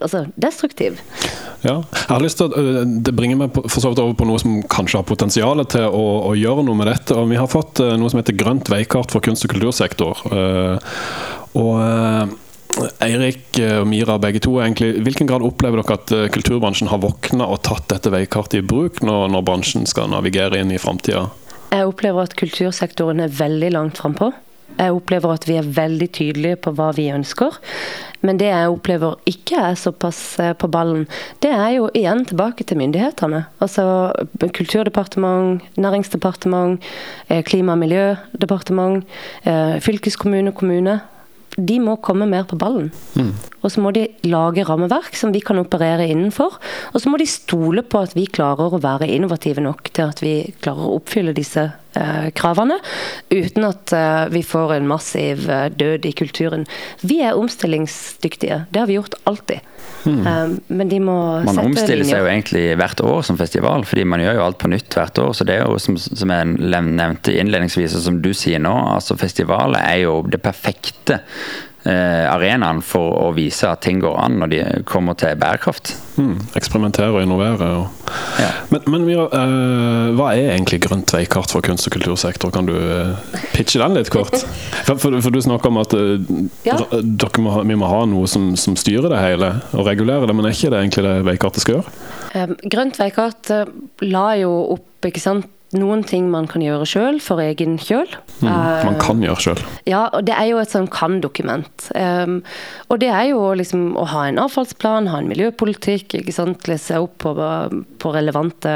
[0.00, 1.00] altså destruktiv.
[1.64, 4.14] Ja, jeg har lyst til å, øh, Det bringer meg på, for så vidt over
[4.16, 7.16] på noe som kanskje har potensial til å, å gjøre noe med dette.
[7.16, 10.24] og Vi har fått øh, noe som heter Grønt veikart for kunst- og kultursektor.
[10.32, 10.94] Eh,
[11.60, 12.38] og øh,
[13.02, 17.02] Eirik og Mira, begge to, egentlig, i hvilken grad opplever dere at øh, kulturbransjen har
[17.02, 21.26] våkna og tatt dette veikartet i bruk når, når bransjen skal navigere inn i framtida?
[21.70, 24.32] Jeg opplever at kultursektoren er veldig langt frampå.
[24.78, 27.58] Jeg opplever at vi er veldig tydelige på hva vi ønsker.
[28.26, 31.06] Men det jeg opplever ikke er såpass eh, på ballen,
[31.44, 33.44] det er jo igjen tilbake til myndighetene.
[33.62, 33.84] Altså
[34.40, 36.80] Kulturdepartement, Næringsdepartement,
[37.28, 39.04] eh, Klima- og miljødepartement,
[39.44, 41.00] fylkeskommune fylkeskommune, kommune.
[41.66, 42.90] De må komme mer på ballen.
[43.60, 46.56] Og så må de lage rammeverk som vi kan operere innenfor.
[46.94, 50.22] Og så må de stole på at vi klarer å være innovative nok til at
[50.24, 50.34] vi
[50.64, 52.80] klarer å oppfylle disse eh, kravene,
[53.32, 56.66] uten at eh, vi får en massiv eh, død i kulturen.
[57.04, 58.64] Vi er omstillingsdyktige.
[58.70, 59.66] Det har vi gjort alltid.
[60.06, 64.06] Eh, men de må Man sette omstiller seg jo egentlig hvert år som festival, fordi
[64.08, 65.32] man gjør jo alt på nytt hvert år.
[65.36, 69.18] Så det er jo som, som jeg nevnte innledningsvis, og som du sier nå, altså
[69.20, 71.20] festivalet er jo det perfekte
[71.88, 75.94] arenaen for å vise at ting går an når de kommer til bærekraft.
[76.20, 77.68] Mm, eksperimentere og innovere.
[77.80, 78.10] Og...
[78.42, 78.50] Ja.
[78.74, 82.52] Men, men Mira, øh, hva er egentlig Grønt veikart for kunst- og kultursektor?
[82.52, 83.14] Kan du øh,
[83.54, 84.36] pitche den litt kort?
[84.90, 86.20] For, for, for du snakker om at øh,
[86.66, 86.76] Ja.
[86.90, 90.34] dere må ha, vi må ha noe som, som styrer det hele, og regulerer det,
[90.36, 91.92] men er ikke det egentlig det veikartet skal gjøre?
[92.34, 93.70] Eh, Grønt veikart eh,
[94.08, 95.46] la jo opp ikke sant,
[95.76, 98.08] noen ting man kan gjøre sjøl, for egen kjøl.
[98.42, 99.60] Mm, man kan gjøre sjøl.
[99.86, 101.86] Ja, og det er jo et sånn kan-dokument.
[101.94, 102.40] Um,
[102.90, 106.66] og det er jo liksom å ha en avfallsplan, ha en miljøpolitikk, ikke sant?
[106.70, 107.34] lese opp på,
[108.00, 108.70] på relevante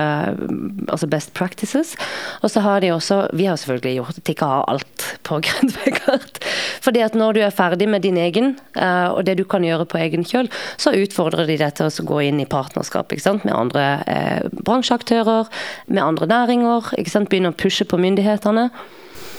[0.89, 1.95] altså best practices.
[2.43, 5.77] Og så har de også Vi har selvfølgelig gjort de ikke har alt på grønt
[5.81, 6.41] veikart.
[6.85, 9.87] Fordi at når du er ferdig med din egen, uh, og det du kan gjøre
[9.89, 13.13] på egen kjøl, så utfordrer de deg til å gå inn i partnerskap
[13.45, 15.49] med andre uh, bransjeaktører,
[15.87, 16.93] med andre næringer.
[17.25, 18.69] Begynne å pushe på myndighetene.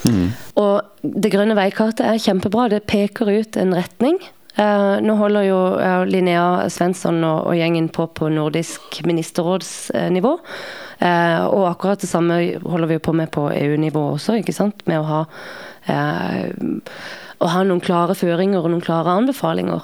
[0.06, 0.34] Mm.
[0.62, 2.70] Og Det grønne veikartet er kjempebra.
[2.70, 4.18] Det peker ut en retning.
[4.56, 10.32] Uh, nå holder jo uh, Linnea Svensson og, og, gjengen på på nordisk ministerrådsnivå.
[11.02, 14.86] Uh, og akkurat det samme holder vi på med på EU-nivå også, ikke sant?
[14.88, 15.20] med å ha,
[17.44, 19.84] å ha noen klare føringer og noen klare anbefalinger.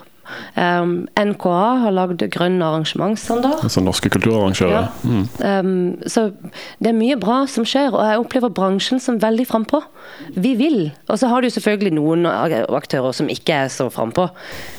[0.55, 3.63] Um, NKA har lagd grønn arrangementsstandard.
[3.65, 4.87] Altså norske kulturarrangører.
[4.87, 4.87] Ja.
[5.03, 5.25] Mm.
[5.39, 6.29] Um, så
[6.79, 9.81] det er mye bra som skjer, og jeg opplever bransjen som veldig frampå.
[10.35, 10.79] Vi vil.
[11.07, 14.27] Og så har du selvfølgelig noen aktører som ikke er så frampå.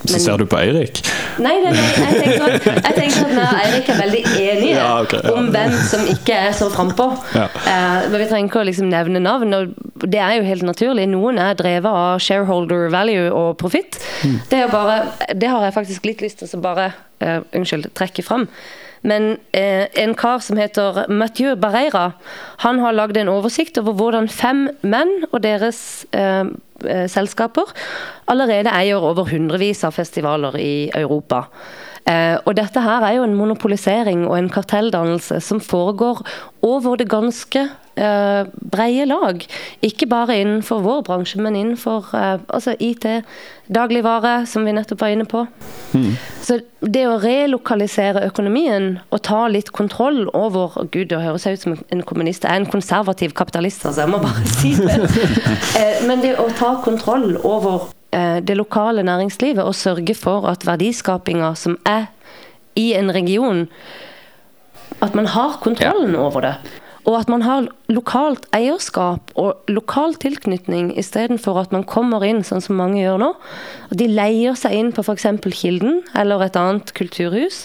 [0.04, 1.02] Så ser du på Eirik?
[1.42, 4.90] Nei, nei, nei jeg, tenker at, jeg tenker at og Eirik er veldig enige ja,
[5.02, 5.34] okay, ja.
[5.36, 7.08] om hvem som ikke er så frampå.
[7.36, 7.48] Ja.
[7.64, 9.56] Uh, men vi trenger ikke å liksom nevne navn.
[9.56, 11.08] og Det er jo helt naturlig.
[11.10, 14.00] Noen er drevet av shareholder value og profitt.
[14.22, 14.38] Mm.
[14.50, 14.98] Det er jo bare
[15.34, 16.92] det har jeg faktisk litt lyst til å bare
[17.24, 18.48] uh, unnskyld, trekke fram.
[19.02, 22.12] Men eh, en kar som heter Mathieu Barreira,
[22.62, 26.46] han har lagd en oversikt over hvordan fem menn og deres eh,
[26.86, 27.72] eh, selskaper
[28.30, 31.48] allerede eier over hundrevis av festivaler i Europa.
[32.06, 36.22] Eh, og dette her er jo en monopolisering og en kartelldannelse som foregår
[36.62, 37.66] over det ganske
[37.98, 39.44] uh, breie lag.
[39.84, 43.06] Ikke bare innenfor vår bransje, men innenfor uh, altså IT,
[43.72, 45.44] dagligvare, som vi nettopp var inne på.
[45.92, 46.12] Mm.
[46.42, 51.64] Så det å relokalisere økonomien og ta litt kontroll over oh Gud, det høres ut
[51.64, 52.44] som en kommunist.
[52.44, 54.98] Jeg er en konservativ kapitalist, altså, jeg må bare si det.
[55.78, 61.54] uh, men det å ta kontroll over det lokale næringslivet og sørge for at verdiskapinga
[61.56, 62.10] som er
[62.76, 63.62] i en region
[65.00, 66.20] at man har kontrollen ja.
[66.20, 66.54] over det.
[67.02, 72.62] Og at man har lokalt eierskap og lokal tilknytning istedenfor at man kommer inn sånn
[72.62, 73.30] som mange gjør nå.
[73.98, 75.26] De leier seg inn på f.eks.
[75.50, 77.64] Kilden eller et annet kulturhus.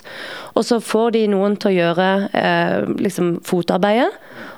[0.57, 4.09] Og så får de noen til å gjøre eh, liksom fotarbeidet.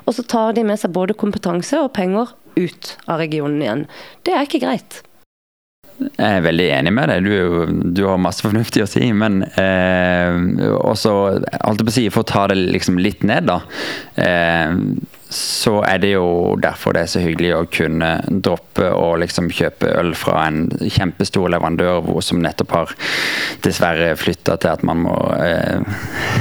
[0.08, 3.86] Og så tar de med seg både kompetanse og penger ut av regionen igjen.
[4.24, 5.02] Det er ikke greit.
[6.00, 7.26] Jeg er veldig enig med deg.
[7.26, 9.04] Du, du har masse fornuftig å si.
[9.12, 10.36] Men eh,
[10.80, 11.14] også,
[11.60, 13.60] holdt jeg på å si, for å ta det liksom litt ned, da.
[14.20, 14.76] Eh,
[15.30, 18.10] så er det jo derfor det er så hyggelig å kunne
[18.42, 22.94] droppe å liksom kjøpe øl fra en kjempestor leverandør som nettopp har
[23.62, 25.80] dessverre flytta til at man må eh,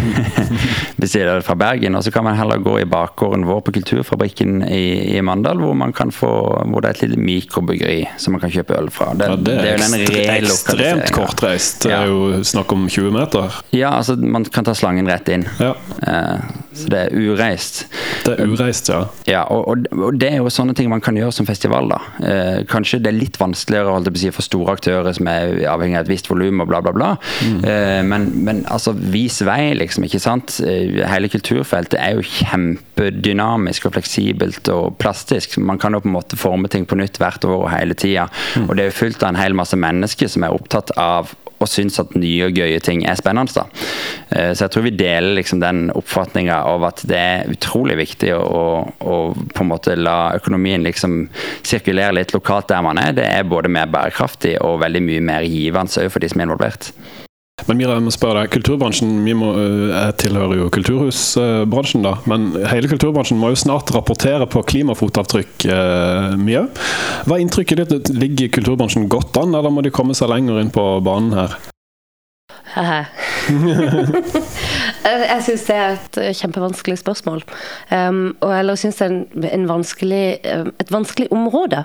[1.01, 1.97] bestille øl fra Bergen.
[1.99, 5.77] Og så kan man heller gå i bakgården vår på Kulturfabrikken i, i Mandal, hvor
[5.77, 6.31] man kan få,
[6.71, 9.11] hvor det er et lite mikrobryggeri som man kan kjøpe øl fra.
[9.19, 11.83] Det, ja, det er, det er ekstremt kortreist.
[11.85, 13.61] Det er jo snakk om 20 meter.
[13.75, 15.45] Ja, altså man kan ta slangen rett inn.
[15.61, 15.75] Ja.
[16.01, 17.81] Eh, så det er ureist.
[18.23, 18.99] Det er ureist, ja.
[19.27, 21.91] ja og, og, det er jo sånne ting man kan gjøre som festival.
[21.91, 21.99] da.
[22.23, 25.65] Eh, kanskje det er litt vanskeligere holdt på å si, for store aktører som er
[25.71, 27.09] avhengig av et visst volum og bla, bla, bla.
[27.43, 27.59] Mm.
[27.63, 30.07] Eh, men, men, altså, vis vei, liksom.
[30.07, 30.59] ikke sant?
[30.63, 35.59] Eh, hele kulturfeltet er jo kjempedynamisk og fleksibelt og plastisk.
[35.59, 38.29] Man kan jo på en måte forme ting på nytt hvert år og hele tida.
[38.55, 38.69] Mm.
[38.69, 41.69] Og det er jo fullt av en hel masse mennesker som er opptatt av og
[41.69, 43.53] syns at nye og gøye ting er spennende.
[43.55, 43.65] Da.
[44.31, 48.33] Eh, så jeg tror vi deler liksom den oppfatninga av at det er utrolig viktig
[48.35, 51.21] å, å, på en måte la økonomien liksom
[51.67, 53.15] sirkulere litt lokalt der man er.
[53.19, 56.93] Det er både mer bærekraftig og veldig mye mer givende for de som er involvert.
[57.67, 62.15] Men Mira, jeg må spørre deg, kulturbransjen, vi må, eh, Jeg tilhører jo kulturhusbransjen, da.
[62.29, 66.67] Men hele kulturbransjen må jo snart rapportere på klimafotavtrykk eh, mye.
[67.25, 68.13] Hva er inntrykket ditt?
[68.15, 71.59] Ligger kulturbransjen godt an, eller må de komme seg lenger inn på banen her?
[73.49, 77.43] jeg syns det er et eh, kjempevanskelig spørsmål.
[77.91, 80.23] Um, og eller syns det er en, en vanskelig,
[80.81, 81.83] et vanskelig område.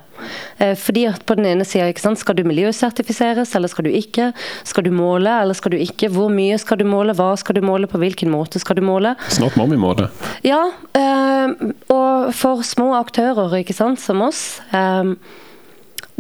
[0.61, 4.33] Uh, fordi at på den ene sida skal du miljøsertifiseres, eller skal du ikke?
[4.65, 6.11] Skal du måle, eller skal du ikke?
[6.13, 7.17] Hvor mye skal du måle?
[7.17, 7.89] Hva skal du måle?
[7.91, 9.15] På hvilken måte skal du måle?
[9.33, 10.11] Snart må vi måle.
[10.47, 10.63] Ja,
[10.99, 11.49] uh,
[11.93, 15.17] og for små aktører ikke sant, som oss, um,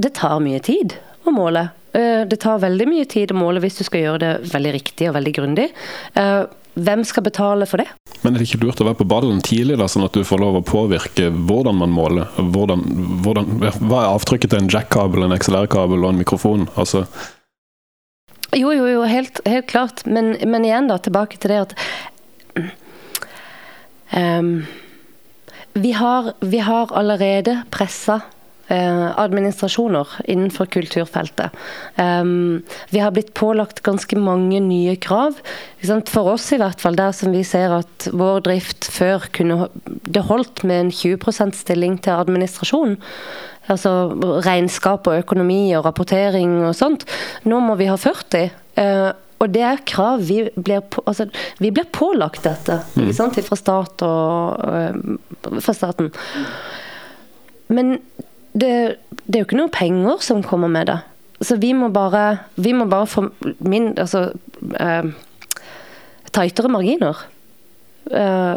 [0.00, 1.68] det tar mye tid å måle.
[1.94, 5.08] Eh, det tar veldig mye tid å måle hvis du skal gjøre det veldig riktig
[5.10, 5.68] og veldig grundig.
[6.18, 6.42] Eh,
[6.74, 7.86] hvem skal betale for det?
[8.24, 10.42] Men er det ikke lurt å være på ballen tidlig, da, sånn at du får
[10.42, 12.32] lov å påvirke hvordan man måler?
[12.34, 12.82] Hvordan,
[13.22, 16.66] hvordan, hva er avtrykket til en jack-kabel, en XLR-kabel og en mikrofon?
[16.74, 17.06] Altså
[18.54, 20.04] jo, jo, jo, helt, helt klart.
[20.06, 21.74] Men, men, igjen, da, tilbake til det at
[24.14, 24.52] um,
[25.74, 28.20] vi har, vi har allerede pressa
[28.68, 31.52] administrasjoner innenfor kulturfeltet.
[32.90, 35.36] Vi har blitt pålagt ganske mange nye krav.
[36.08, 40.24] For oss i hvert fall, der som vi ser at vår drift før kunne Det
[40.28, 42.96] holdt med en 20% stilling til administrasjon.
[43.72, 43.90] Altså
[44.44, 47.06] regnskap og økonomi og rapportering og sånt.
[47.48, 48.50] Nå må vi ha 40.
[48.76, 49.12] eh,
[49.42, 51.26] og det er krav vi blir, på, altså,
[51.58, 52.78] vi blir pålagt dette
[53.12, 53.40] sant?
[53.44, 56.12] fra stat og øh, fra staten.
[57.68, 57.98] Men
[58.54, 58.72] det,
[59.26, 60.98] det er jo ikke noe penger som kommer med det.
[61.44, 63.26] Så vi må bare, vi må bare få
[63.58, 64.30] min, altså,
[64.80, 65.10] øh,
[66.32, 67.24] tightere marginer.
[68.10, 68.56] Eh,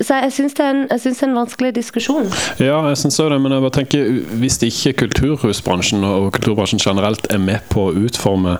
[0.00, 2.28] så jeg syns det, det er en vanskelig diskusjon.
[2.62, 4.10] Ja, jeg også det, men jeg bare tenker
[4.40, 8.56] hvis ikke kulturhusbransjen og kulturbransjen generelt er med på å utforme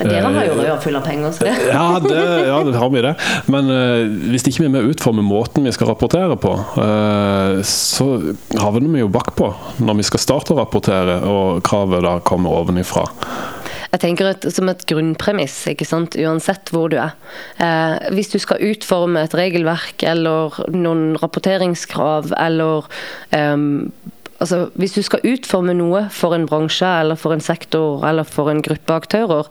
[0.00, 2.90] Dere har jo røya røra full av penger, så det Ja, det, ja, det har
[2.92, 3.14] vi det.
[3.52, 7.60] Men uh, hvis ikke vi er med å utforme måten vi skal rapportere på, uh,
[7.66, 8.08] så
[8.60, 13.06] havner vi jo bakpå når vi skal starte å rapportere og kravet da kommer ovenifra.
[13.90, 16.14] Jeg tenker et, som et grunnpremiss, ikke sant?
[16.14, 17.16] uansett hvor du er.
[17.58, 22.86] Eh, hvis du skal utforme et regelverk eller noen rapporteringskrav eller
[23.34, 23.90] ehm,
[24.40, 28.48] Altså, hvis du skal utforme noe for en bransje eller for en sektor eller for
[28.48, 29.48] en gruppe aktører,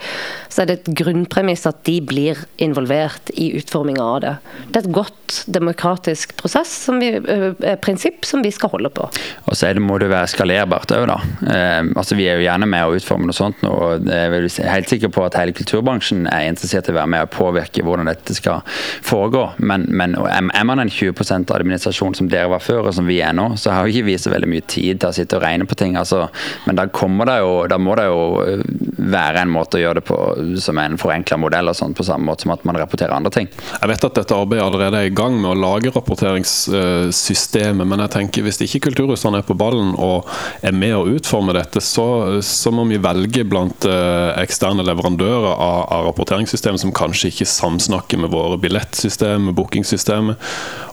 [0.49, 4.31] så er det et grunnpremiss at de blir involvert i utforminga av det.
[4.69, 9.05] Det er et godt demokratisk prosess, som vi, eh, prinsipp som vi skal holde på.
[9.45, 11.19] Og så det, må det være skalerbart òg, da.
[11.45, 13.69] Eh, altså, vi er jo gjerne med å utforme noe sånt nå.
[13.69, 17.27] og Jeg er helt sikker på at hele kulturbransjen er interessert i å være med
[17.27, 18.65] og påvirke hvordan dette skal
[19.05, 19.51] foregå.
[19.61, 23.37] Men, men er man en 20% administrasjon som dere var før, og som vi er
[23.37, 25.67] nå, så har jo ikke vi så veldig mye tid til å sitte og regne
[25.69, 25.97] på ting.
[25.99, 26.25] Altså.
[26.65, 28.63] Men da, det jo, da må det jo eh,
[28.99, 30.17] være en måte å gjøre det på
[30.61, 33.49] som en forenkla modell, og sånt, på samme måte som at man rapporterer andre ting.
[33.49, 38.13] Jeg vet at dette arbeidet allerede er i gang med å lage rapporteringssystemet, men jeg
[38.15, 40.29] tenker hvis ikke kulturhusene er på ballen og
[40.65, 42.07] er med å utforme dette, så,
[42.45, 48.21] så må vi velge blant eh, eksterne leverandører av, av rapporteringssystemet som kanskje ikke samsnakker
[48.21, 50.49] med våre billettsystemer, bookingsystemet,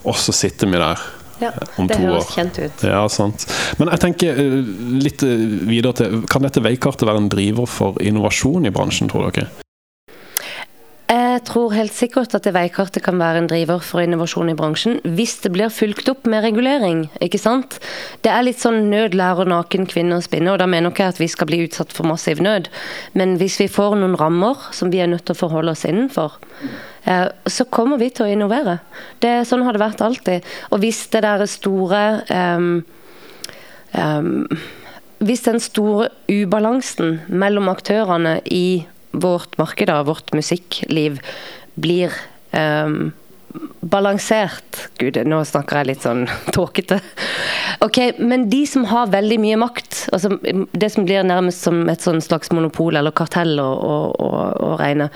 [0.07, 1.07] og så sitter vi der.
[1.43, 2.33] Ja, Om det to høres år.
[2.33, 2.83] kjent ut.
[2.89, 3.47] Ja, sant.
[3.79, 4.73] Men jeg tenker eh,
[5.05, 9.29] litt eh, videre til Kan dette veikartet være en driver for innovasjon i bransjen, tror
[9.31, 9.49] dere?
[11.07, 14.97] Jeg tror helt sikkert at det veikartet kan være en driver for innovasjon i bransjen,
[15.05, 17.05] hvis det blir fulgt opp med regulering.
[17.23, 17.77] ikke sant?
[18.27, 21.15] Det er litt sånn nød lærer naken kvinne å spinne, og da mener ikke jeg
[21.15, 22.67] at vi skal bli utsatt for massiv nød.
[23.15, 26.41] Men hvis vi får noen rammer som vi er nødt til å forholde oss innenfor,
[26.65, 26.75] eh,
[27.07, 28.81] så kommer vi til å innovere.
[29.23, 30.47] Det, sånn har det vært alltid.
[30.75, 32.81] Og hvis det der store um,
[33.95, 34.49] um,
[35.23, 38.85] Hvis den store ubalansen mellom aktørene i
[39.17, 41.23] vårt marked, vårt musikkliv,
[41.81, 42.13] blir
[42.53, 43.15] ehm,
[43.81, 46.25] balansert Gud, nå snakker jeg litt sånn
[46.57, 46.99] tåkete.
[47.85, 50.37] Ok, Men de som har veldig mye makt, altså
[50.73, 54.31] det som blir nærmest som et sånn slags monopol eller kartell å, å,
[54.69, 55.11] å, regne,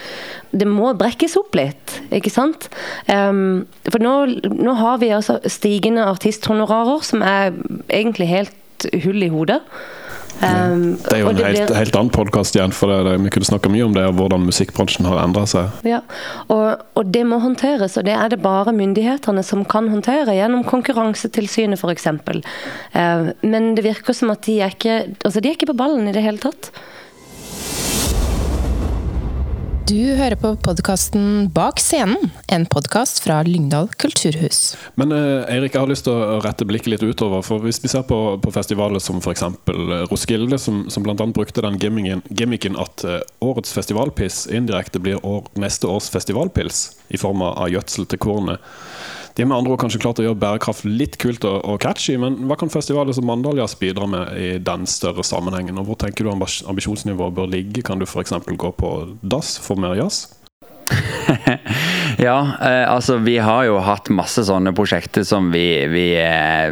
[0.51, 2.69] det må brekkes opp litt, ikke sant?
[3.09, 4.15] Um, for nå,
[4.51, 7.55] nå har vi altså stigende artisthonorarer som er
[7.89, 9.61] egentlig helt hull i hodet.
[10.41, 13.33] Ehm, Det er jo en helt, blir- helt annen podkast igjen, for det, det, vi
[13.35, 15.69] kunne snakka mye om det, og hvordan musikkbransjen har endra seg.
[15.85, 16.01] Ja,
[16.49, 20.65] og, og det må håndteres, og det er det bare myndighetene som kan håndtere, gjennom
[20.69, 22.07] Konkurransetilsynet f.eks.
[22.95, 26.09] Uh, men det virker som at de er ikke altså de er ikke på ballen
[26.09, 26.71] i det hele tatt.
[29.91, 34.77] Du hører på podkasten Bak scenen, en podkast fra Lyngdal kulturhus.
[35.01, 37.43] Men eh, Eirik, jeg har lyst til å rette blikket litt utover.
[37.43, 39.43] for Hvis vi ser på, på festivaler som f.eks.
[40.13, 41.17] Roskilde, som, som bl.a.
[41.35, 47.19] brukte den gimmicken, gimmicken at eh, årets festivalpiss indirekte blir år, neste års festivalpils i
[47.19, 48.71] form av gjødsel til kornet.
[49.35, 52.17] De har med andre ord kanskje klart å gjøre bærekraft litt kult og, og catchy,
[52.21, 55.79] men hva kan festivaler som Mandaljas bidra med i den større sammenhengen?
[55.81, 57.85] Og hvor tenker du ambis- ambisjonsnivået bør ligge?
[57.87, 58.35] Kan du f.eks.
[58.51, 60.27] gå på dass for mer jazz?
[62.21, 66.69] Ja, eh, altså vi har jo hatt masse sånne prosjekter som vi, vi eh,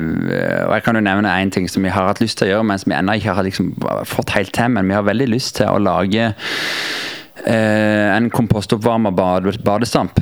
[0.66, 2.66] Og jeg kan jo nevne én ting som vi har hatt lyst til å gjøre,
[2.68, 3.70] men som vi ennå ikke har liksom
[4.10, 4.74] fått helt til.
[4.74, 6.32] Men vi har veldig lyst til å lage
[7.46, 10.18] eh, en kompostoppvarma bad, badestamp.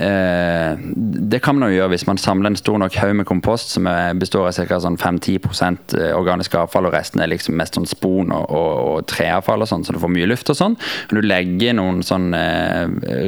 [0.00, 0.78] Eh,
[1.26, 3.88] det kan man jo gjøre hvis man samler en stor nok haug med kompost som
[4.20, 4.80] består av ca.
[4.82, 9.64] Sånn 5-10% organisk avfall, og resten er liksom mest sånn spon og, og, og treavfall,
[9.64, 10.76] og sånn, så du får mye luft og sånn.
[11.10, 12.86] Du legger noen sånn eh,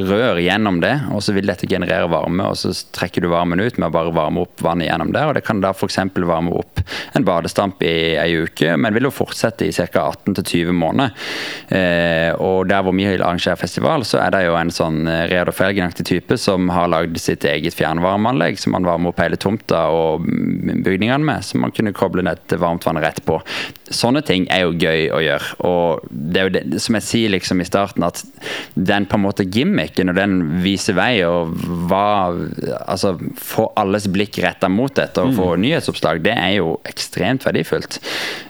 [0.09, 3.79] rør gjennom det, og så vil dette generere varme, og så trekker du varmen ut
[3.79, 5.29] med å bare varme opp vannet gjennom der.
[5.29, 5.99] og Det kan da f.eks.
[6.19, 6.83] varme opp
[7.17, 10.09] en badestamp i ei uke, men vil jo fortsette i ca.
[10.09, 11.15] 18-20 måneder.
[11.75, 15.55] Eh, og der hvor vi arrangerer festival, så er det jo en sånn eh, Reodor
[15.55, 20.25] Felgen-aktig type som har lagd sitt eget fjernvarmeanlegg som man varmer opp hele tomta og
[20.25, 23.37] bygningene med, som man kunne koble ned til vann rett på.
[23.93, 25.55] Sånne ting er jo gøy å gjøre.
[25.67, 28.23] Og det er jo det, som jeg sier liksom i starten, at
[28.75, 31.53] den på en måte gimmicken og den viser vei og
[31.89, 32.07] hva
[32.89, 37.99] Altså få alles blikk retta mot dette og få nyhetsoppslag, det er jo ekstremt verdifullt.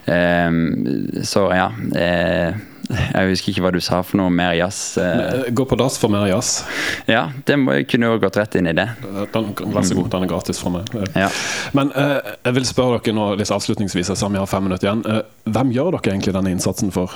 [0.06, 1.68] Um, så ja.
[1.96, 2.56] eh,
[2.90, 4.96] jeg husker ikke hva du sa for noe mer jazz.
[4.98, 5.48] eh.
[5.54, 6.64] Gå på dass for mer jazz.
[7.06, 8.88] Ja, det må, jeg kunne jo gått rett inn i det.
[9.34, 10.90] Den, vær så god, den er gratis for meg.
[11.14, 11.28] Ja.
[11.76, 14.88] Men eh, jeg vil spørre dere nå litt avslutningsvis, jeg sa vi har fem minutter
[14.90, 15.04] igjen.
[15.06, 15.22] Eh,
[15.54, 17.14] hvem gjør dere egentlig denne innsatsen for?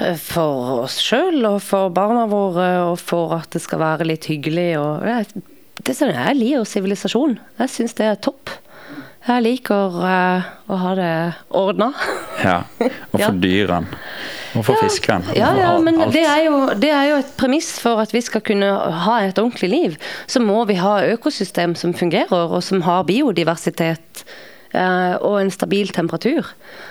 [0.00, 4.28] Eh, For oss sjøl og for barna våre, og for at det skal være litt
[4.30, 4.70] hyggelig.
[4.80, 5.28] Og jeg,
[5.80, 7.38] det er sånn, jeg liker sivilisasjon.
[7.60, 8.52] Jeg syns det er topp.
[9.26, 11.10] Jeg liker uh, å ha det
[11.52, 11.90] ordna.
[12.46, 12.62] ja.
[12.80, 13.30] Og for Ja.
[13.36, 13.98] dyrene.
[14.56, 15.30] Og for fiskene.
[15.38, 18.42] Ja, ja, men det er, jo, det er jo et premiss for at vi skal
[18.42, 18.66] kunne
[19.04, 19.98] ha et ordentlig liv.
[20.26, 24.24] Så må vi ha økosystem som fungerer, og som har biodiversitet.
[24.72, 26.48] Eh, og en stabil temperatur.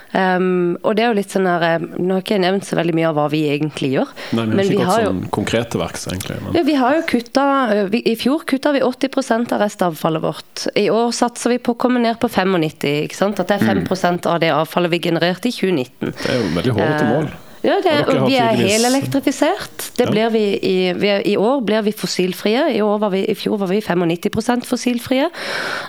[0.10, 2.80] Um, og det er jo litt sånn der, eh, Nå har ikke jeg nevnt så
[2.80, 4.14] veldig mye av hva vi egentlig gjør.
[4.34, 6.40] Nei, men, men ikke vi har jo sånn konkret til verks, egentlig.
[6.46, 6.58] Men.
[6.58, 7.46] ja, vi har jo kutta,
[7.94, 10.66] vi, I fjor kutta vi 80 av restavfallet vårt.
[10.80, 12.58] I år satser vi på å komme ned på 95
[13.06, 13.44] ikke sant?
[13.44, 16.10] At det er 5% av det avfallet vi genererte i 2019.
[16.10, 17.30] Det er jo veldig hårete Eh, mål.
[17.64, 19.89] Ja, det, Og vi er helelektrifisert.
[19.97, 20.12] Det Ja.
[20.12, 20.91] blir vi i,
[21.26, 22.70] I år blir vi fossilfrie.
[22.76, 25.28] I, år var vi, I fjor var vi 95% fossilfrie.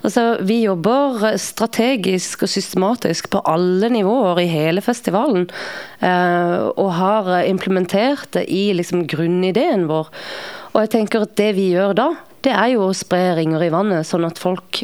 [0.03, 5.49] Altså, vi jobber strategisk og systematisk på alle nivåer i hele festivalen.
[6.03, 10.09] eh, og har implementert det i liksom, grunnideen vår.
[10.73, 12.09] Og jeg tenker at det vi gjør da,
[12.43, 14.83] det er jo å spre ringer i vannet, sånn at folk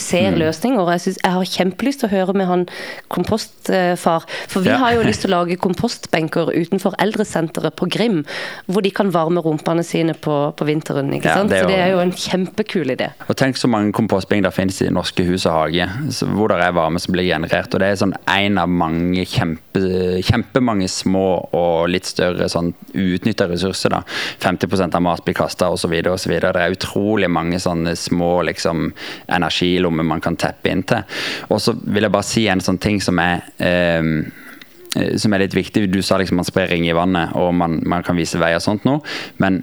[0.00, 0.90] ser løsninger.
[0.94, 2.66] Jeg, synes, jeg har kjempelyst til å høre med han
[3.08, 4.24] kompostfar.
[4.48, 4.76] For vi Ja.
[4.78, 8.24] har jo lyst til å lage kompostbenker utenfor eldresenteret på Grim.
[8.66, 11.12] Hvor de kan varme rumpene sine på, på vinteren.
[11.14, 11.50] ikke Ja, sant?
[11.50, 11.68] det jo...
[11.68, 13.10] Så det er jo en kjempekul idé.
[13.28, 15.88] Og tenk så mange kompostbenker det finnes i norske hus og hage,
[16.34, 17.72] hvor det er varme som blir generert.
[17.74, 19.82] Og det er sånn en av mange kjempe,
[20.24, 23.90] kjempemange små og litt større sånn uutnytta ressurser.
[23.90, 24.02] da.
[24.40, 25.90] 50% av mat blir kasta osv.
[25.90, 28.92] Det er utrolig mange sånne små liksom,
[29.88, 31.02] energilommer man kan teppe inn til.
[31.50, 34.28] Og så vil jeg bare si en sånn ting som er eh,
[35.18, 35.90] som er litt viktig.
[35.92, 38.62] Du sa liksom man sprer ring i vannet, og man, man kan vise vei og
[38.62, 38.98] sånt nå.
[39.38, 39.62] Men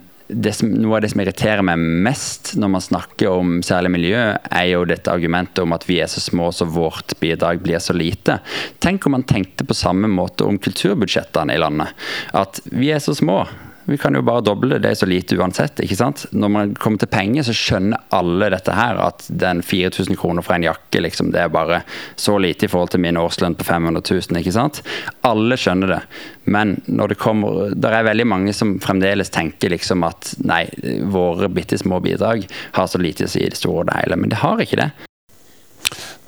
[0.53, 4.67] som, noe av det som irriterer meg mest når man snakker om særlig miljø, er
[4.69, 8.39] jo dette argumentet om at vi er så små så vårt bidrag blir så lite.
[8.79, 11.93] Tenk om man tenkte på samme måte om kulturbudsjettene i landet.
[12.33, 13.43] At vi er så små.
[13.85, 15.79] Vi kan jo bare doble det er så lite uansett.
[15.83, 16.25] ikke sant?
[16.31, 18.97] Når man kommer til penger, så skjønner alle dette her.
[19.01, 21.83] At den 4000 kroner for en jakke, liksom, det er bare
[22.15, 24.41] så lite i forhold til min årslønn på 500 000.
[24.41, 24.81] ikke sant?
[25.27, 26.01] Alle skjønner det.
[26.45, 30.65] Men når det kommer Det er veldig mange som fremdeles tenker liksom at nei,
[31.11, 32.45] våre bitte små bidrag
[32.77, 34.17] har så lite å si i det store og det hele.
[34.17, 34.91] Men det har ikke det.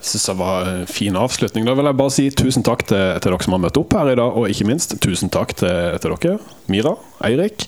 [0.08, 1.66] Jeg synes det var en fin avslutning.
[1.68, 4.14] Da vil jeg bare si tusen takk til, til dere som har møtt opp her
[4.14, 6.38] i dag, og ikke minst tusen takk til, til dere,
[6.72, 6.94] Mira,
[7.24, 7.64] Eirik.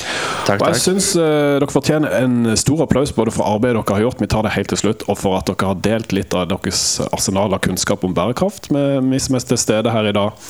[0.47, 4.03] Takk, og jeg syns uh, dere fortjener en stor applaus både for arbeidet dere har
[4.03, 6.49] gjort, vi tar det helt til slutt, og for at dere har delt litt av
[6.51, 10.49] deres arsenal av kunnskap om bærekraft med vi som er til stede her i dag.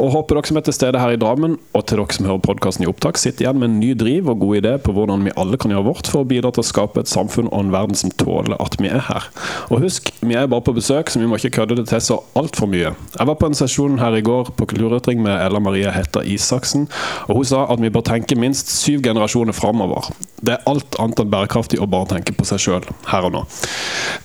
[0.00, 2.44] Og håper dere som er til stede her i Drammen, og til dere som hører
[2.48, 5.36] podkasten i opptak, sitter igjen med en ny driv og god idé på hvordan vi
[5.40, 7.98] alle kan gjøre vårt for å bidra til å skape et samfunn og en verden
[8.00, 9.28] som tåler at vi er her.
[9.68, 12.18] Og husk, vi er bare på besøk, så vi må ikke kødde det til så
[12.38, 12.92] altfor mye.
[13.18, 16.88] Jeg var på en sesjon her i går på Kulturytring med Ella Marie Hetta Isaksen,
[17.28, 20.10] og hun sa at vi bør tenke minst syv generasjoner framover.
[20.40, 23.44] Det er alt annet enn bærekraftig å bare tenke på seg sjøl her og nå.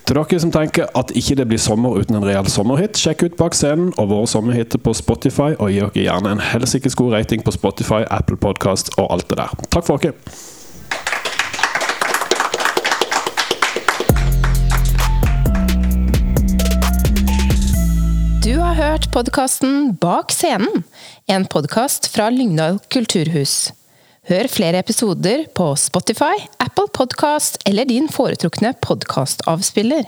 [0.06, 3.39] Til dere som tenker at ikke det blir sommer uten en reell sommerhit, sjekk ut
[3.39, 7.45] Bak scenen og våre sommerhiter på Spotify, og gi dere gjerne en helsikes god rating
[7.45, 9.66] på Spotify, Apple Podcast og alt det der.
[9.70, 10.55] Takk for dere.
[18.95, 20.85] Hørt podkasten Bak scenen,
[21.27, 23.73] en podkast fra Lyngdal kulturhus.
[24.29, 30.07] Hør flere episoder på Spotify, Apple Podkast eller din foretrukne podkastavspiller.